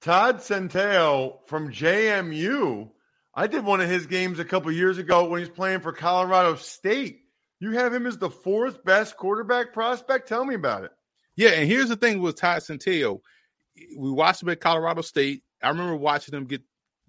Todd 0.00 0.38
Centeio 0.38 1.38
from 1.46 1.70
JMU. 1.70 2.90
I 3.34 3.46
did 3.46 3.64
one 3.64 3.80
of 3.80 3.88
his 3.88 4.06
games 4.06 4.38
a 4.38 4.44
couple 4.44 4.72
years 4.72 4.98
ago 4.98 5.28
when 5.28 5.40
he's 5.40 5.48
playing 5.48 5.80
for 5.80 5.92
Colorado 5.92 6.56
State. 6.56 7.20
You 7.60 7.72
have 7.72 7.94
him 7.94 8.06
as 8.06 8.18
the 8.18 8.28
fourth 8.28 8.84
best 8.84 9.16
quarterback 9.16 9.72
prospect. 9.72 10.28
Tell 10.28 10.44
me 10.44 10.54
about 10.54 10.84
it. 10.84 10.90
Yeah, 11.36 11.50
and 11.50 11.68
here's 11.68 11.88
the 11.88 11.96
thing 11.96 12.20
with 12.20 12.36
Todd 12.36 12.62
Centeio. 12.62 13.20
We 13.96 14.10
watched 14.10 14.42
him 14.42 14.48
at 14.48 14.60
Colorado 14.60 15.02
State. 15.02 15.44
I 15.62 15.68
remember 15.68 15.96
watching 15.96 16.34
him 16.34 16.46
get 16.46 16.62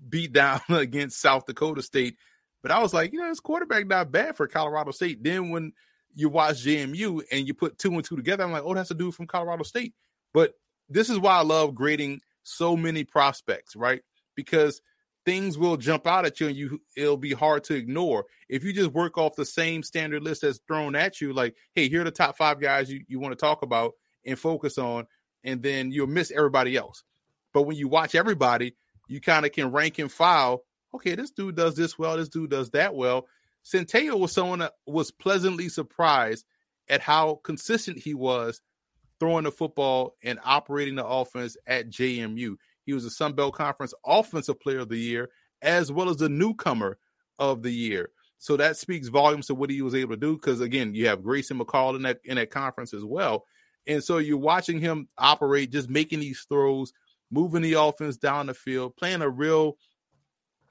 beat 0.08 0.32
down 0.32 0.62
against 0.70 1.20
South 1.20 1.46
Dakota 1.46 1.82
State, 1.82 2.18
but 2.62 2.72
I 2.72 2.80
was 2.80 2.94
like, 2.94 3.12
you 3.12 3.20
know, 3.20 3.30
this 3.30 3.40
quarterback 3.40 3.88
not 3.88 4.12
bad 4.12 4.38
for 4.38 4.48
Colorado 4.48 4.92
State. 4.92 5.24
Then 5.24 5.50
when 5.50 5.74
you 6.16 6.30
watch 6.30 6.64
JMU 6.64 7.22
and 7.32 7.48
you 7.48 7.54
put 7.54 7.78
two 7.78 7.92
and 7.92 8.04
two 8.04 8.16
together, 8.16 8.44
I'm 8.44 8.52
like, 8.52 8.64
oh, 8.66 8.74
that's 8.74 8.92
a 8.92 8.96
dude 8.96 9.16
from 9.16 9.28
Colorado 9.28 9.64
State. 9.64 9.94
But 10.34 10.54
this 10.90 11.10
is 11.10 11.20
why 11.20 11.38
I 11.38 11.42
love 11.42 11.76
grading 11.76 12.22
so 12.44 12.76
many 12.76 13.04
prospects, 13.04 13.76
right? 13.76 14.02
Because 14.36 14.82
things 15.26 15.58
will 15.58 15.78
jump 15.78 16.06
out 16.06 16.26
at 16.26 16.40
you 16.40 16.48
and 16.48 16.56
you 16.56 16.82
it'll 16.98 17.18
be 17.18 17.34
hard 17.34 17.64
to 17.66 17.76
ignore. 17.76 18.26
If 18.50 18.64
you 18.64 18.74
just 18.74 18.92
work 18.92 19.18
off 19.18 19.36
the 19.36 19.46
same 19.46 19.84
standard 19.84 20.24
list 20.24 20.42
that's 20.42 20.60
thrown 20.68 20.96
at 20.96 21.22
you, 21.22 21.34
like, 21.34 21.56
hey, 21.74 21.88
here 21.88 22.02
are 22.02 22.06
the 22.06 22.12
top 22.12 22.38
five 22.38 22.60
guys 22.60 22.92
you, 22.92 23.04
you 23.08 23.20
want 23.20 23.32
to 23.32 23.42
talk 23.42 23.62
about 23.62 23.94
and 24.26 24.38
focus 24.38 24.78
on, 24.78 25.06
and 25.44 25.62
then 25.62 25.92
you'll 25.92 26.08
miss 26.08 26.32
everybody 26.32 26.76
else. 26.76 27.04
But 27.54 27.64
when 27.64 27.78
you 27.78 27.88
watch 27.88 28.16
everybody, 28.16 28.76
you 29.08 29.22
kind 29.22 29.46
of 29.46 29.52
can 29.52 29.72
rank 29.72 30.00
and 30.00 30.12
file. 30.12 30.64
Okay, 30.94 31.16
this 31.16 31.32
dude 31.32 31.56
does 31.56 31.76
this 31.76 31.98
well, 31.98 32.18
this 32.18 32.30
dude 32.30 32.50
does 32.50 32.70
that 32.72 32.94
well. 32.96 33.28
Centeio 33.64 34.20
was 34.20 34.32
someone 34.32 34.60
that 34.60 34.74
was 34.86 35.12
pleasantly 35.12 35.70
surprised 35.70 36.46
at 36.90 37.02
how 37.02 37.40
consistent 37.44 38.00
he 38.00 38.14
was 38.14 38.62
throwing 39.20 39.46
the 39.46 39.52
football 39.52 40.16
and 40.24 40.40
operating 40.44 40.96
the 40.96 41.06
offense 41.06 41.56
at 41.66 41.90
JMU. 41.90 42.56
He 42.86 42.94
was 42.94 43.04
the 43.04 43.10
Sun 43.10 43.34
Belt 43.34 43.56
Conference 43.56 43.94
Offensive 44.06 44.60
Player 44.60 44.80
of 44.80 44.90
the 44.90 44.98
Year, 44.98 45.30
as 45.62 45.92
well 45.92 46.10
as 46.10 46.18
the 46.18 46.30
newcomer 46.30 46.98
of 47.40 47.64
the 47.64 47.72
year. 47.72 48.10
So 48.38 48.58
that 48.58 48.76
speaks 48.76 49.08
volumes 49.08 49.48
to 49.48 49.56
what 49.56 49.70
he 49.70 49.82
was 49.82 49.96
able 49.96 50.16
to 50.16 50.20
do. 50.20 50.34
Because 50.34 50.60
again, 50.60 50.94
you 50.94 51.08
have 51.08 51.24
Grayson 51.24 51.58
McCall 51.58 51.96
in 51.96 52.02
that 52.02 52.20
in 52.26 52.36
that 52.36 52.52
conference 52.52 52.94
as 52.94 53.06
well. 53.06 53.46
And 53.88 54.04
so 54.04 54.18
you're 54.18 54.38
watching 54.38 54.80
him 54.80 55.08
operate, 55.18 55.72
just 55.72 55.90
making 55.90 56.20
these 56.20 56.46
throws, 56.50 56.92
moving 57.32 57.62
the 57.62 57.74
offense 57.74 58.18
down 58.18 58.48
the 58.48 58.54
field, 58.54 58.98
playing 58.98 59.22
a 59.22 59.30
real 59.30 59.78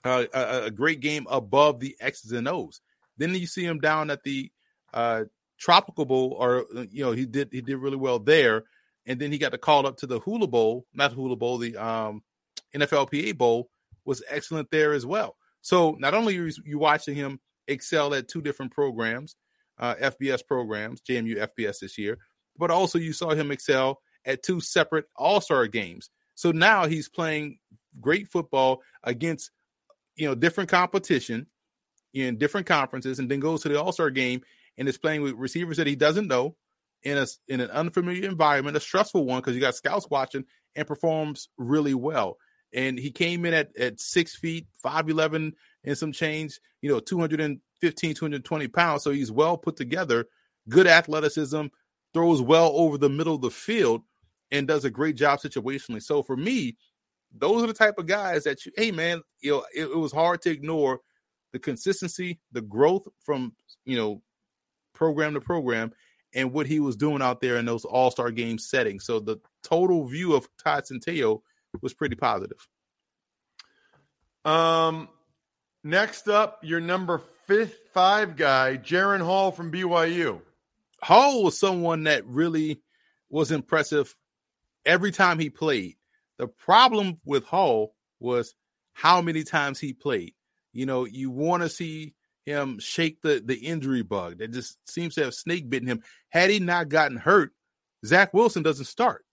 uh, 0.05 0.25
a, 0.33 0.62
a, 0.65 0.71
great 0.71 1.01
game 1.01 1.27
above 1.31 1.81
the 1.81 1.97
X's 2.01 2.33
and 2.33 2.49
O's. 2.49 2.81
Then 3.19 3.35
you 3.35 3.47
see 3.47 3.65
him 3.65 3.79
down 3.79 4.11
at 4.11 4.23
the 4.25 4.51
uh, 4.93 5.25
Tropical 5.59 6.05
Bowl, 6.05 6.37
or 6.38 6.65
uh, 6.77 6.87
you 6.91 7.05
know 7.05 7.12
he 7.12 7.25
did 7.25 7.49
he 7.53 7.61
did 7.61 7.77
really 7.77 7.97
well 7.97 8.19
there, 8.19 8.65
and 9.07 9.21
then 9.21 9.31
he 9.31 9.38
got 9.38 9.53
the 9.53 9.59
call 9.59 9.87
up 9.87 9.97
to 9.99 10.07
the 10.07 10.21
Hula 10.21 10.47
Bowl, 10.47 10.87
not 10.93 11.12
Hula 11.12 11.37
Bowl, 11.37 11.59
the 11.59 11.77
um, 11.77 12.23
NFLPA 12.75 13.37
Bowl 13.37 13.69
was 14.05 14.23
excellent 14.29 14.71
there 14.71 14.93
as 14.93 15.07
well. 15.07 15.37
So 15.61 15.97
not 16.01 16.15
only 16.15 16.37
are 16.38 16.51
you 16.65 16.79
watching 16.79 17.15
him 17.15 17.38
excel 17.69 18.15
at 18.15 18.29
two 18.29 18.43
different 18.43 18.73
programs, 18.73 19.37
uh, 19.79 19.95
FBS 19.95 20.45
programs, 20.47 21.01
JMU 21.01 21.49
FBS 21.57 21.79
this 21.81 21.97
year, 21.99 22.19
but 22.59 22.71
also 22.71 22.99
you 22.99 23.12
saw 23.12 23.31
him 23.31 23.51
excel 23.51 24.01
at 24.25 24.43
two 24.43 24.61
separate 24.61 25.07
All 25.17 25.41
Star 25.41 25.67
games. 25.67 26.11
So 26.35 26.51
now 26.51 26.87
he's 26.87 27.09
playing 27.09 27.59
great 28.01 28.29
football 28.29 28.83
against 29.05 29.51
you 30.16 30.27
know 30.27 30.35
different 30.35 30.70
competition 30.70 31.46
in 32.14 32.38
different 32.38 32.66
conferences, 32.66 33.18
and 33.18 33.31
then 33.31 33.40
goes 33.40 33.62
to 33.62 33.68
the 33.68 33.81
All 33.81 33.92
Star 33.92 34.11
game 34.11 34.42
and 34.79 34.88
is 34.88 34.98
playing 34.98 35.22
with 35.22 35.35
receivers 35.35 35.77
that 35.77 35.87
he 35.87 35.96
doesn't 35.96 36.29
know 36.29 36.57
in 37.03 37.18
a 37.18 37.27
in 37.48 37.61
an 37.61 37.70
unfamiliar 37.70 38.29
environment, 38.29 38.77
a 38.77 38.81
stressful 38.81 39.25
one 39.25 39.40
because 39.40 39.55
you 39.55 39.61
got 39.61 39.75
scouts 39.75 40.09
watching, 40.11 40.44
and 40.77 40.87
performs 40.87 41.48
really 41.59 41.94
well. 41.94 42.38
And 42.75 42.98
he 42.98 43.11
came 43.11 43.44
in 43.44 43.55
at 43.55 43.77
at 43.77 44.01
six 44.01 44.37
feet, 44.37 44.66
five 44.75 45.09
eleven, 45.09 45.55
and 45.85 45.96
some 45.96 46.12
change. 46.12 46.61
You 46.81 46.90
know, 46.90 47.01
215, 47.01 48.14
220 48.14 48.68
pounds. 48.68 49.03
So 49.05 49.11
he's 49.11 49.31
well 49.31 49.57
put 49.57 49.77
together, 49.77 50.27
good 50.68 50.87
athleticism, 50.87 51.66
throws 52.12 52.42
well 52.42 52.72
over 52.75 52.98
the 52.98 53.09
middle 53.09 53.35
of 53.35 53.42
the 53.42 53.51
field, 53.51 54.03
and 54.51 54.66
does 54.66 54.85
a 54.85 54.90
great 54.90 55.16
job 55.16 55.40
situationally. 55.40 56.03
So 56.03 56.22
for 56.22 56.37
me, 56.37 56.77
those 57.37 57.62
are 57.62 57.66
the 57.66 57.73
type 57.73 57.99
of 57.99 58.07
guys 58.07 58.45
that 58.45 58.64
you, 58.66 58.73
hey 58.77 58.90
man, 58.90 59.23
you 59.40 59.53
know, 59.53 59.64
it, 59.75 59.85
it 59.85 59.99
was 59.99 60.12
hard 60.12 60.42
to 60.42 60.51
ignore 60.51 61.01
the 61.53 61.59
consistency, 61.59 62.40
the 62.53 62.62
growth 62.62 63.07
from 63.25 63.55
you 63.85 63.97
know 63.97 64.23
program 64.95 65.35
to 65.35 65.40
program, 65.40 65.92
and 66.35 66.53
what 66.53 66.66
he 66.66 66.81
was 66.81 66.97
doing 66.97 67.23
out 67.23 67.40
there 67.40 67.57
in 67.57 67.64
those 67.64 67.85
All 67.85 68.11
Star 68.11 68.31
game 68.31 68.59
settings. 68.59 69.05
So 69.05 69.21
the 69.21 69.38
total 69.62 70.07
view 70.07 70.35
of 70.35 70.49
Todd 70.62 70.85
Centeio 70.85 71.42
was 71.81 71.95
pretty 71.95 72.16
positive. 72.16 72.68
Um, 74.45 75.09
next 75.85 76.29
up, 76.29 76.61
your 76.62 76.81
number 76.81 77.21
fifth 77.47 77.79
five 77.92 78.37
guy, 78.37 78.77
Jaren 78.77 79.23
Hall 79.23 79.53
from 79.53 79.71
BYU. 79.71 80.40
Hall 81.03 81.42
was 81.45 81.59
someone 81.59 82.05
that 82.05 82.27
really 82.27 82.81
was 83.29 83.51
impressive 83.51 84.14
every 84.85 85.11
time 85.11 85.38
he 85.38 85.51
played. 85.51 85.97
The 86.38 86.49
problem 86.49 87.21
with 87.25 87.45
Hall 87.45 87.95
was 88.21 88.55
how 88.92 89.21
many 89.23 89.45
times 89.45 89.79
he 89.79 89.92
played. 89.92 90.35
You 90.73 90.87
know, 90.87 91.05
you 91.05 91.31
want 91.31 91.62
to 91.62 91.68
see 91.68 92.14
him 92.45 92.79
shake 92.81 93.23
the 93.23 93.42
the 93.45 93.57
injury 93.57 94.03
bug 94.03 94.38
that 94.38 94.53
just 94.53 94.79
seems 94.88 95.14
to 95.14 95.25
have 95.25 95.35
snake 95.35 95.68
bitten 95.71 95.88
him. 95.88 96.03
Had 96.31 96.51
he 96.51 96.59
not 96.59 96.88
gotten 96.88 97.16
hurt, 97.16 97.53
Zach 98.05 98.35
Wilson 98.35 98.62
doesn't 98.62 98.87
start 98.87 99.25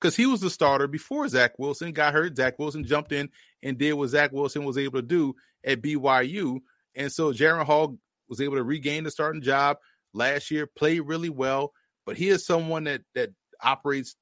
because 0.00 0.16
he 0.16 0.26
was 0.26 0.40
the 0.40 0.50
starter 0.50 0.86
before 0.86 1.28
Zach 1.28 1.58
Wilson 1.58 1.92
got 1.92 2.12
hurt. 2.12 2.36
Zach 2.36 2.58
Wilson 2.58 2.84
jumped 2.84 3.12
in 3.12 3.30
and 3.62 3.78
did 3.78 3.94
what 3.94 4.08
Zach 4.08 4.32
Wilson 4.32 4.64
was 4.64 4.78
able 4.78 5.00
to 5.00 5.06
do 5.06 5.34
at 5.64 5.82
BYU, 5.82 6.60
and 6.94 7.10
so 7.10 7.32
Jaren 7.32 7.64
Hall 7.64 7.96
was 8.28 8.40
able 8.40 8.56
to 8.56 8.64
regain 8.64 9.04
the 9.04 9.10
starting 9.10 9.42
job 9.42 9.78
last 10.12 10.50
year. 10.50 10.66
Played 10.66 11.00
really 11.00 11.30
well, 11.30 11.72
but 12.04 12.16
he 12.16 12.28
is 12.28 12.44
someone 12.44 12.84
that 12.84 13.02
that 13.14 13.30
operates 13.62 14.14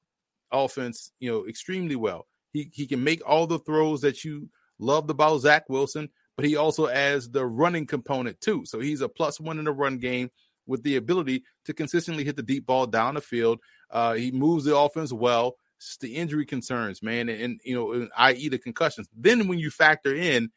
offense, 0.51 1.11
you 1.19 1.29
know, 1.29 1.47
extremely 1.47 1.95
well. 1.95 2.27
He 2.53 2.69
he 2.73 2.87
can 2.87 3.03
make 3.03 3.21
all 3.27 3.47
the 3.47 3.59
throws 3.59 4.01
that 4.01 4.23
you 4.23 4.49
loved 4.79 5.09
about 5.09 5.39
Zach 5.39 5.69
Wilson, 5.69 6.09
but 6.35 6.45
he 6.45 6.55
also 6.55 6.87
adds 6.87 7.29
the 7.29 7.45
running 7.45 7.85
component 7.85 8.39
too. 8.41 8.63
So 8.65 8.79
he's 8.79 9.01
a 9.01 9.09
plus 9.09 9.39
one 9.39 9.59
in 9.59 9.65
the 9.65 9.71
run 9.71 9.97
game 9.97 10.29
with 10.67 10.83
the 10.83 10.97
ability 10.97 11.43
to 11.65 11.73
consistently 11.73 12.23
hit 12.23 12.35
the 12.35 12.43
deep 12.43 12.65
ball 12.65 12.85
down 12.85 13.15
the 13.15 13.21
field. 13.21 13.59
Uh, 13.89 14.13
he 14.13 14.31
moves 14.31 14.65
the 14.65 14.75
offense 14.75 15.11
well. 15.11 15.55
It's 15.77 15.97
the 15.97 16.15
injury 16.15 16.45
concerns, 16.45 17.01
man, 17.01 17.29
and, 17.29 17.41
and 17.41 17.61
you 17.63 17.75
know, 17.75 18.07
i.e. 18.17 18.49
the 18.49 18.57
concussions. 18.57 19.07
Then 19.15 19.47
when 19.47 19.59
you 19.59 19.69
factor 19.69 20.13
in, 20.13 20.51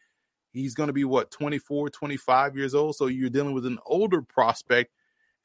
he's 0.53 0.75
going 0.75 0.87
to 0.87 0.95
be 0.95 1.05
what 1.05 1.31
24, 1.31 1.91
25 1.91 2.57
years 2.57 2.75
old. 2.75 2.97
So 2.97 3.07
you're 3.07 3.31
dealing 3.31 3.55
with 3.55 3.67
an 3.67 3.79
older 3.85 4.23
prospect, 4.23 4.93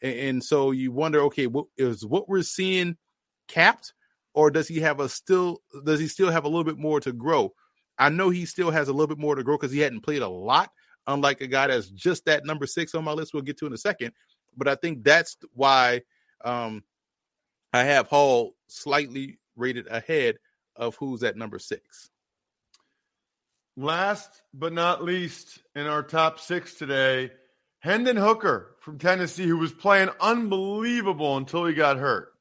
and, 0.01 0.17
and 0.17 0.43
so 0.43 0.71
you 0.71 0.91
wonder, 0.91 1.21
okay, 1.23 1.47
what 1.47 1.65
is 1.77 2.05
what 2.05 2.29
we're 2.29 2.43
seeing 2.43 2.95
capped, 3.47 3.93
or 4.35 4.51
does 4.51 4.67
he 4.67 4.81
have 4.81 4.99
a 4.99 5.09
still? 5.09 5.61
Does 5.85 5.99
he 5.99 6.07
still 6.07 6.29
have 6.29 6.43
a 6.43 6.47
little 6.47 6.65
bit 6.65 6.77
more 6.77 6.99
to 6.99 7.13
grow? 7.13 7.53
I 7.97 8.09
know 8.09 8.29
he 8.29 8.45
still 8.45 8.69
has 8.69 8.89
a 8.89 8.91
little 8.91 9.07
bit 9.07 9.17
more 9.17 9.33
to 9.33 9.43
grow 9.43 9.57
because 9.57 9.71
he 9.71 9.79
hadn't 9.79 10.01
played 10.01 10.21
a 10.21 10.27
lot, 10.27 10.69
unlike 11.07 11.39
a 11.41 11.47
guy 11.47 11.67
that's 11.67 11.87
just 11.87 12.25
that 12.25 12.45
number 12.45 12.67
six 12.67 12.93
on 12.93 13.05
my 13.05 13.13
list. 13.13 13.33
We'll 13.33 13.43
get 13.43 13.57
to 13.59 13.65
in 13.65 13.73
a 13.73 13.77
second. 13.77 14.11
But 14.55 14.67
I 14.67 14.75
think 14.75 15.03
that's 15.03 15.37
why 15.53 16.01
um, 16.43 16.83
I 17.73 17.83
have 17.83 18.07
Hall 18.07 18.55
slightly 18.67 19.39
rated 19.55 19.87
ahead 19.87 20.37
of 20.75 20.95
who's 20.97 21.23
at 21.23 21.37
number 21.37 21.57
six. 21.57 22.09
Last 23.77 24.29
but 24.53 24.73
not 24.73 25.03
least 25.03 25.61
in 25.75 25.87
our 25.87 26.03
top 26.03 26.39
six 26.39 26.75
today, 26.75 27.31
Hendon 27.79 28.17
Hooker 28.17 28.75
from 28.81 28.97
Tennessee, 28.97 29.47
who 29.47 29.57
was 29.57 29.71
playing 29.71 30.09
unbelievable 30.19 31.37
until 31.37 31.65
he 31.65 31.73
got 31.73 31.97
hurt. 31.97 32.34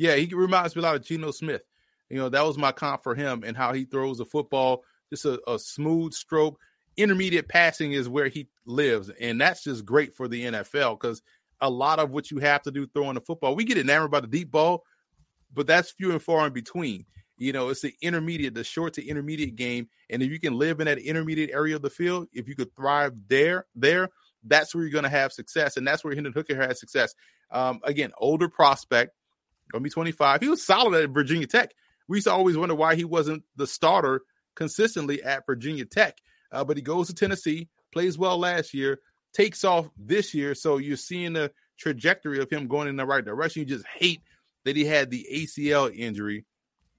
Yeah, 0.00 0.16
he 0.16 0.34
reminds 0.34 0.74
me 0.74 0.80
a 0.80 0.82
lot 0.82 0.96
of 0.96 1.04
Geno 1.04 1.30
Smith. 1.30 1.60
You 2.08 2.16
know, 2.16 2.30
that 2.30 2.46
was 2.46 2.56
my 2.56 2.72
comp 2.72 3.02
for 3.02 3.14
him 3.14 3.44
and 3.44 3.54
how 3.54 3.74
he 3.74 3.84
throws 3.84 4.16
the 4.16 4.24
football. 4.24 4.82
Just 5.10 5.26
a, 5.26 5.38
a 5.46 5.58
smooth 5.58 6.14
stroke. 6.14 6.58
Intermediate 6.96 7.48
passing 7.48 7.92
is 7.92 8.08
where 8.08 8.28
he 8.28 8.48
lives. 8.64 9.10
And 9.20 9.38
that's 9.38 9.62
just 9.62 9.84
great 9.84 10.14
for 10.14 10.26
the 10.26 10.46
NFL 10.46 10.98
because 10.98 11.20
a 11.60 11.68
lot 11.68 11.98
of 11.98 12.12
what 12.12 12.30
you 12.30 12.38
have 12.38 12.62
to 12.62 12.70
do 12.70 12.86
throwing 12.86 13.16
the 13.16 13.20
football, 13.20 13.54
we 13.54 13.64
get 13.64 13.76
enamored 13.76 14.10
by 14.10 14.20
the 14.20 14.26
deep 14.26 14.50
ball, 14.50 14.84
but 15.52 15.66
that's 15.66 15.90
few 15.90 16.12
and 16.12 16.22
far 16.22 16.46
in 16.46 16.54
between. 16.54 17.04
You 17.36 17.52
know, 17.52 17.68
it's 17.68 17.82
the 17.82 17.92
intermediate, 18.00 18.54
the 18.54 18.64
short 18.64 18.94
to 18.94 19.06
intermediate 19.06 19.56
game. 19.56 19.86
And 20.08 20.22
if 20.22 20.30
you 20.30 20.40
can 20.40 20.58
live 20.58 20.80
in 20.80 20.86
that 20.86 20.98
intermediate 20.98 21.50
area 21.50 21.76
of 21.76 21.82
the 21.82 21.90
field, 21.90 22.28
if 22.32 22.48
you 22.48 22.56
could 22.56 22.74
thrive 22.74 23.12
there, 23.28 23.66
there, 23.74 24.08
that's 24.44 24.74
where 24.74 24.82
you're 24.82 24.92
going 24.92 25.04
to 25.04 25.10
have 25.10 25.30
success. 25.30 25.76
And 25.76 25.86
that's 25.86 26.02
where 26.02 26.14
Hendon 26.14 26.32
Hooker 26.32 26.56
had 26.56 26.78
success. 26.78 27.14
Um, 27.50 27.80
again, 27.84 28.12
older 28.16 28.48
prospect, 28.48 29.12
gonna 29.70 29.82
be 29.82 29.90
25. 29.90 30.40
He 30.40 30.48
was 30.48 30.64
solid 30.64 31.02
at 31.02 31.10
Virginia 31.10 31.46
Tech. 31.46 31.72
We 32.08 32.18
used 32.18 32.26
to 32.26 32.32
always 32.32 32.56
wonder 32.56 32.74
why 32.74 32.96
he 32.96 33.04
wasn't 33.04 33.44
the 33.56 33.66
starter 33.66 34.22
consistently 34.54 35.22
at 35.22 35.46
Virginia 35.46 35.84
Tech. 35.84 36.18
Uh, 36.52 36.64
but 36.64 36.76
he 36.76 36.82
goes 36.82 37.06
to 37.06 37.14
Tennessee, 37.14 37.68
plays 37.92 38.18
well 38.18 38.38
last 38.38 38.74
year, 38.74 39.00
takes 39.32 39.64
off 39.64 39.88
this 39.96 40.34
year. 40.34 40.54
So 40.54 40.78
you're 40.78 40.96
seeing 40.96 41.34
the 41.34 41.52
trajectory 41.78 42.40
of 42.40 42.50
him 42.50 42.66
going 42.66 42.88
in 42.88 42.96
the 42.96 43.06
right 43.06 43.24
direction. 43.24 43.60
You 43.60 43.66
just 43.66 43.86
hate 43.86 44.22
that 44.64 44.76
he 44.76 44.84
had 44.84 45.10
the 45.10 45.26
ACL 45.32 45.94
injury 45.94 46.44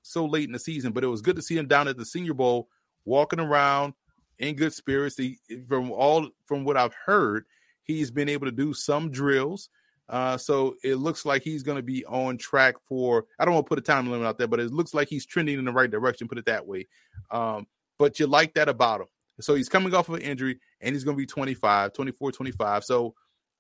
so 0.01 0.25
late 0.25 0.45
in 0.45 0.51
the 0.51 0.59
season, 0.59 0.93
but 0.93 1.03
it 1.03 1.07
was 1.07 1.21
good 1.21 1.35
to 1.35 1.41
see 1.41 1.57
him 1.57 1.67
down 1.67 1.87
at 1.87 1.97
the 1.97 2.05
Senior 2.05 2.33
Bowl, 2.33 2.69
walking 3.05 3.39
around 3.39 3.93
in 4.39 4.55
good 4.55 4.73
spirits. 4.73 5.17
He, 5.17 5.37
from 5.67 5.91
all 5.91 6.29
from 6.45 6.63
what 6.63 6.77
I've 6.77 6.95
heard, 7.05 7.45
he's 7.83 8.11
been 8.11 8.29
able 8.29 8.47
to 8.47 8.51
do 8.51 8.73
some 8.73 9.11
drills. 9.11 9.69
Uh, 10.11 10.37
so 10.37 10.75
it 10.83 10.95
looks 10.95 11.25
like 11.25 11.41
he's 11.41 11.63
going 11.63 11.77
to 11.77 11.81
be 11.81 12.05
on 12.05 12.37
track 12.37 12.75
for. 12.83 13.25
I 13.39 13.45
don't 13.45 13.53
want 13.53 13.65
to 13.65 13.69
put 13.69 13.79
a 13.79 13.81
time 13.81 14.11
limit 14.11 14.27
out 14.27 14.37
there, 14.37 14.47
but 14.47 14.59
it 14.59 14.71
looks 14.71 14.93
like 14.93 15.07
he's 15.07 15.25
trending 15.25 15.57
in 15.57 15.63
the 15.63 15.71
right 15.71 15.89
direction. 15.89 16.27
Put 16.27 16.37
it 16.37 16.45
that 16.45 16.67
way. 16.67 16.87
Um, 17.31 17.65
but 17.97 18.19
you 18.19 18.27
like 18.27 18.53
that 18.55 18.67
about 18.67 19.01
him. 19.01 19.07
So 19.39 19.55
he's 19.55 19.69
coming 19.69 19.93
off 19.93 20.09
of 20.09 20.15
an 20.15 20.21
injury 20.21 20.59
and 20.81 20.93
he's 20.93 21.05
going 21.05 21.15
to 21.15 21.21
be 21.21 21.25
25, 21.25 21.93
24, 21.93 22.31
25. 22.33 22.83
So, 22.83 23.15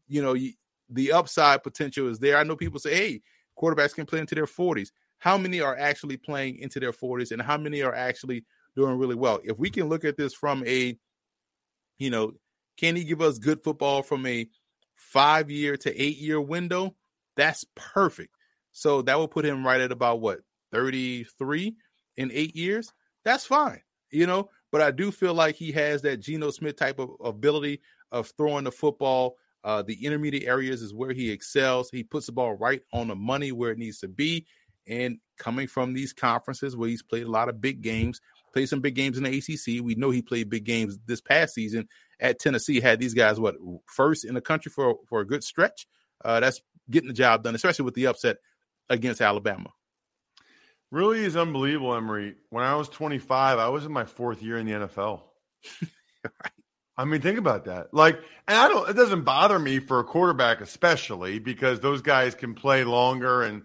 you 0.09 0.21
know, 0.21 0.33
you, 0.33 0.51
the 0.89 1.13
upside 1.13 1.63
potential 1.63 2.09
is 2.09 2.19
there. 2.19 2.37
I 2.37 2.43
know 2.43 2.57
people 2.57 2.79
say, 2.79 2.95
hey, 2.95 3.21
quarterbacks 3.57 3.95
can 3.95 4.05
play 4.05 4.19
into 4.19 4.35
their 4.35 4.45
40s. 4.45 4.89
How 5.19 5.37
many 5.37 5.61
are 5.61 5.77
actually 5.77 6.17
playing 6.17 6.57
into 6.57 6.81
their 6.81 6.91
40s 6.91 7.31
and 7.31 7.41
how 7.41 7.57
many 7.57 7.81
are 7.81 7.95
actually 7.95 8.43
doing 8.75 8.97
really 8.97 9.15
well? 9.15 9.39
If 9.43 9.57
we 9.57 9.69
can 9.69 9.87
look 9.87 10.03
at 10.03 10.17
this 10.17 10.33
from 10.33 10.65
a, 10.67 10.97
you 11.97 12.09
know, 12.09 12.33
can 12.77 12.97
he 12.97 13.05
give 13.05 13.21
us 13.21 13.37
good 13.37 13.63
football 13.63 14.03
from 14.03 14.25
a 14.25 14.47
five 15.01 15.49
year 15.49 15.75
to 15.77 16.01
eight 16.01 16.17
year 16.17 16.39
window? 16.39 16.95
That's 17.35 17.65
perfect. 17.75 18.35
So 18.71 19.01
that 19.01 19.17
will 19.17 19.27
put 19.27 19.45
him 19.45 19.65
right 19.65 19.81
at 19.81 19.91
about 19.91 20.21
what, 20.21 20.39
33 20.71 21.75
in 22.17 22.31
eight 22.33 22.55
years? 22.55 22.91
That's 23.23 23.45
fine, 23.45 23.81
you 24.09 24.25
know, 24.25 24.49
but 24.71 24.81
I 24.81 24.91
do 24.91 25.11
feel 25.11 25.33
like 25.33 25.55
he 25.55 25.71
has 25.73 26.01
that 26.03 26.21
Geno 26.21 26.51
Smith 26.51 26.77
type 26.77 26.99
of 26.99 27.11
ability 27.23 27.81
of 28.11 28.31
throwing 28.37 28.63
the 28.63 28.71
football. 28.71 29.35
Uh, 29.63 29.83
the 29.83 30.05
intermediate 30.05 30.47
areas 30.47 30.81
is 30.81 30.93
where 30.93 31.13
he 31.13 31.29
excels. 31.29 31.89
He 31.91 32.03
puts 32.03 32.25
the 32.25 32.31
ball 32.31 32.53
right 32.53 32.81
on 32.93 33.09
the 33.09 33.15
money 33.15 33.51
where 33.51 33.71
it 33.71 33.77
needs 33.77 33.99
to 33.99 34.07
be. 34.07 34.45
And 34.87 35.19
coming 35.37 35.67
from 35.67 35.93
these 35.93 36.13
conferences 36.13 36.75
where 36.75 36.89
he's 36.89 37.03
played 37.03 37.23
a 37.23 37.29
lot 37.31 37.49
of 37.49 37.61
big 37.61 37.81
games, 37.81 38.19
played 38.53 38.69
some 38.69 38.81
big 38.81 38.95
games 38.95 39.17
in 39.17 39.23
the 39.23 39.37
ACC. 39.37 39.83
We 39.83 39.95
know 39.95 40.09
he 40.09 40.21
played 40.21 40.49
big 40.49 40.63
games 40.63 40.97
this 41.05 41.21
past 41.21 41.53
season 41.53 41.87
at 42.21 42.39
Tennessee. 42.39 42.79
Had 42.79 42.99
these 42.99 43.13
guys 43.13 43.39
what 43.39 43.55
first 43.87 44.23
in 44.23 44.33
the 44.33 44.41
country 44.41 44.71
for 44.71 44.99
for 45.07 45.19
a 45.19 45.27
good 45.27 45.43
stretch. 45.43 45.87
Uh, 46.23 46.39
that's 46.39 46.61
getting 46.89 47.07
the 47.07 47.13
job 47.13 47.43
done, 47.43 47.55
especially 47.55 47.85
with 47.85 47.95
the 47.95 48.07
upset 48.07 48.37
against 48.89 49.21
Alabama. 49.21 49.71
Really 50.91 51.23
is 51.23 51.37
unbelievable, 51.37 51.95
Emory. 51.95 52.35
When 52.49 52.63
I 52.63 52.75
was 52.75 52.89
25, 52.89 53.59
I 53.59 53.69
was 53.69 53.85
in 53.85 53.93
my 53.93 54.03
fourth 54.05 54.43
year 54.43 54.57
in 54.57 54.65
the 54.65 54.73
NFL. 54.73 55.21
right. 56.23 56.51
I 56.97 57.05
mean, 57.05 57.21
think 57.21 57.39
about 57.39 57.65
that. 57.65 57.93
Like, 57.93 58.19
and 58.47 58.57
I 58.57 58.67
don't, 58.67 58.87
it 58.89 58.93
doesn't 58.93 59.23
bother 59.23 59.57
me 59.57 59.79
for 59.79 59.99
a 59.99 60.03
quarterback, 60.03 60.61
especially 60.61 61.39
because 61.39 61.79
those 61.79 62.01
guys 62.01 62.35
can 62.35 62.53
play 62.53 62.83
longer. 62.83 63.41
And 63.41 63.63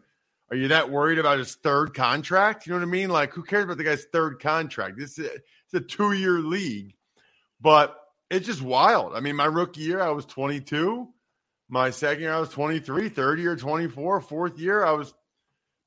are 0.51 0.57
you 0.57 0.69
that 0.69 0.90
worried 0.90 1.19
about 1.19 1.38
his 1.38 1.57
third 1.57 1.92
contract? 1.92 2.66
You 2.66 2.73
know 2.73 2.79
what 2.79 2.87
I 2.87 2.90
mean? 2.90 3.11
Like, 3.11 3.35
who 3.35 3.42
cares 3.42 3.64
about 3.64 3.79
the 3.79 3.85
guy's 3.85 4.05
third 4.05 4.40
contract? 4.40 4.97
This 4.97 5.19
is 5.19 5.29
it's 5.29 5.75
a 5.75 5.81
two 5.81 6.12
year 6.12 6.38
league, 6.38 6.95
but 7.61 7.99
it's 8.30 8.46
just 8.46 8.62
wild. 8.62 9.14
I 9.14 9.20
mean, 9.20 9.36
my 9.36 9.44
rookie 9.46 9.82
year, 9.82 10.00
I 10.00 10.10
was 10.10 10.26
22. 10.26 11.08
My 11.68 11.90
second 11.90 12.22
year, 12.22 12.32
I 12.32 12.40
was 12.40 12.50
23. 12.50 13.08
Third 13.08 13.38
year, 13.38 13.56
24. 13.56 14.20
Fourth 14.20 14.58
year, 14.58 14.84
I 14.84 14.92
was 14.92 15.12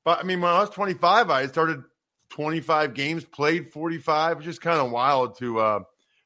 but 0.04 0.18
I 0.18 0.22
mean, 0.22 0.40
when 0.40 0.50
I 0.50 0.60
was 0.60 0.70
25, 0.70 1.30
I 1.30 1.46
started 1.46 1.82
25 2.30 2.94
games, 2.94 3.24
played 3.24 3.72
45. 3.72 4.38
It's 4.38 4.46
just 4.46 4.60
kind 4.60 4.80
of 4.80 4.90
wild 4.90 5.38
to 5.38 5.60
uh, 5.60 5.80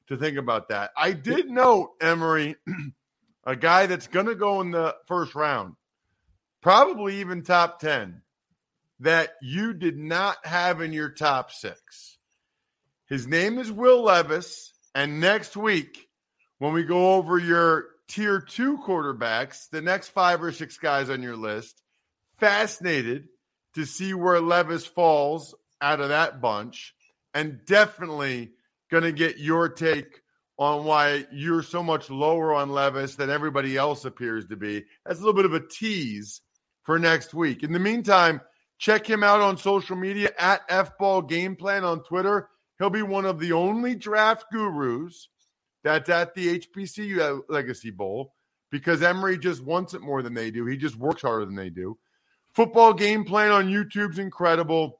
to 0.08 0.16
think 0.16 0.38
about 0.38 0.68
that. 0.68 0.90
I 0.96 1.12
did 1.12 1.50
note 1.50 1.90
Emory, 2.00 2.56
a 3.44 3.56
guy 3.56 3.86
that's 3.86 4.06
going 4.06 4.26
to 4.26 4.34
go 4.34 4.60
in 4.60 4.70
the 4.70 4.94
first 5.06 5.34
round, 5.34 5.74
probably 6.60 7.20
even 7.20 7.42
top 7.42 7.80
10, 7.80 8.22
that 9.00 9.30
you 9.42 9.74
did 9.74 9.98
not 9.98 10.36
have 10.46 10.80
in 10.80 10.92
your 10.92 11.10
top 11.10 11.50
six. 11.50 12.18
His 13.06 13.26
name 13.26 13.58
is 13.58 13.70
Will 13.70 14.02
Levis, 14.02 14.72
and 14.94 15.20
next 15.20 15.56
week 15.56 16.03
when 16.64 16.72
we 16.72 16.82
go 16.82 17.16
over 17.16 17.38
your 17.38 17.88
tier 18.08 18.40
two 18.40 18.78
quarterbacks, 18.78 19.68
the 19.68 19.82
next 19.82 20.08
five 20.08 20.42
or 20.42 20.50
six 20.50 20.78
guys 20.78 21.10
on 21.10 21.22
your 21.22 21.36
list, 21.36 21.82
fascinated 22.38 23.28
to 23.74 23.84
see 23.84 24.14
where 24.14 24.40
Levis 24.40 24.86
falls 24.86 25.54
out 25.82 26.00
of 26.00 26.08
that 26.08 26.40
bunch, 26.40 26.94
and 27.34 27.60
definitely 27.66 28.52
going 28.90 29.02
to 29.02 29.12
get 29.12 29.36
your 29.36 29.68
take 29.68 30.22
on 30.56 30.86
why 30.86 31.26
you're 31.30 31.62
so 31.62 31.82
much 31.82 32.08
lower 32.08 32.54
on 32.54 32.70
Levis 32.70 33.16
than 33.16 33.28
everybody 33.28 33.76
else 33.76 34.06
appears 34.06 34.46
to 34.46 34.56
be. 34.56 34.84
That's 35.04 35.18
a 35.18 35.22
little 35.22 35.34
bit 35.34 35.44
of 35.44 35.52
a 35.52 35.68
tease 35.68 36.40
for 36.84 36.98
next 36.98 37.34
week. 37.34 37.62
In 37.62 37.72
the 37.72 37.78
meantime, 37.78 38.40
check 38.78 39.06
him 39.06 39.22
out 39.22 39.42
on 39.42 39.58
social 39.58 39.96
media 39.96 40.30
at 40.38 40.66
FBall 40.70 41.28
Game 41.28 41.56
Plan 41.56 41.84
on 41.84 42.02
Twitter. 42.04 42.48
He'll 42.78 42.88
be 42.88 43.02
one 43.02 43.26
of 43.26 43.38
the 43.38 43.52
only 43.52 43.94
draft 43.94 44.46
gurus 44.50 45.28
that's 45.84 46.08
at 46.08 46.34
the 46.34 46.58
HBCU 46.58 47.20
uh, 47.20 47.42
Legacy 47.48 47.90
Bowl 47.90 48.32
because 48.70 49.02
Emory 49.02 49.38
just 49.38 49.62
wants 49.62 49.94
it 49.94 50.00
more 50.00 50.22
than 50.22 50.34
they 50.34 50.50
do. 50.50 50.66
He 50.66 50.76
just 50.76 50.96
works 50.96 51.22
harder 51.22 51.44
than 51.44 51.54
they 51.54 51.70
do. 51.70 51.96
Football 52.54 52.94
game 52.94 53.24
plan 53.24 53.52
on 53.52 53.68
YouTube's 53.68 54.18
incredible. 54.18 54.98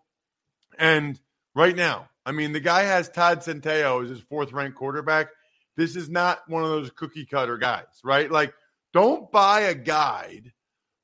And 0.78 1.18
right 1.54 1.74
now, 1.74 2.08
I 2.26 2.32
mean, 2.32 2.52
the 2.52 2.60
guy 2.60 2.82
has 2.82 3.08
Todd 3.08 3.40
Centeio 3.40 4.02
as 4.04 4.10
his 4.10 4.20
fourth 4.20 4.52
ranked 4.52 4.76
quarterback. 4.76 5.28
This 5.76 5.96
is 5.96 6.08
not 6.08 6.48
one 6.48 6.62
of 6.62 6.68
those 6.68 6.90
cookie 6.90 7.26
cutter 7.26 7.58
guys, 7.58 7.86
right? 8.04 8.30
Like, 8.30 8.54
don't 8.92 9.32
buy 9.32 9.62
a 9.62 9.74
guide 9.74 10.52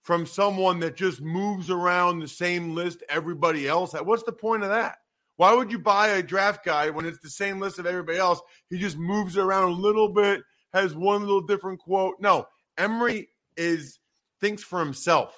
from 0.02 0.26
someone 0.26 0.80
that 0.80 0.96
just 0.96 1.20
moves 1.20 1.70
around 1.70 2.20
the 2.20 2.28
same 2.28 2.74
list 2.74 3.02
everybody 3.08 3.66
else. 3.66 3.94
What's 3.94 4.22
the 4.22 4.32
point 4.32 4.62
of 4.62 4.68
that? 4.68 4.98
Why 5.40 5.54
would 5.54 5.72
you 5.72 5.78
buy 5.78 6.08
a 6.08 6.22
draft 6.22 6.66
guide 6.66 6.94
when 6.94 7.06
it's 7.06 7.20
the 7.20 7.30
same 7.30 7.60
list 7.60 7.78
of 7.78 7.86
everybody 7.86 8.18
else? 8.18 8.42
He 8.68 8.76
just 8.76 8.98
moves 8.98 9.38
around 9.38 9.70
a 9.70 9.72
little 9.72 10.12
bit, 10.12 10.42
has 10.74 10.94
one 10.94 11.22
little 11.22 11.40
different 11.40 11.80
quote. 11.80 12.16
No, 12.20 12.46
Emory 12.76 13.30
is 13.56 14.00
thinks 14.42 14.62
for 14.62 14.80
himself. 14.80 15.34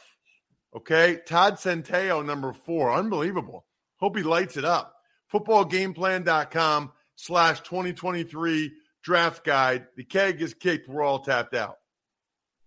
Okay. 0.74 1.20
Todd 1.24 1.54
Centeio, 1.54 2.26
number 2.26 2.52
four. 2.52 2.92
Unbelievable. 2.92 3.64
Hope 3.98 4.16
he 4.16 4.24
lights 4.24 4.56
it 4.56 4.64
up. 4.64 4.92
Footballgameplan.com 5.32 6.90
slash 7.14 7.60
2023 7.60 8.72
draft 9.04 9.44
guide. 9.44 9.86
The 9.96 10.02
keg 10.02 10.42
is 10.42 10.52
kicked. 10.52 10.88
We're 10.88 11.04
all 11.04 11.20
tapped 11.20 11.54
out. 11.54 11.76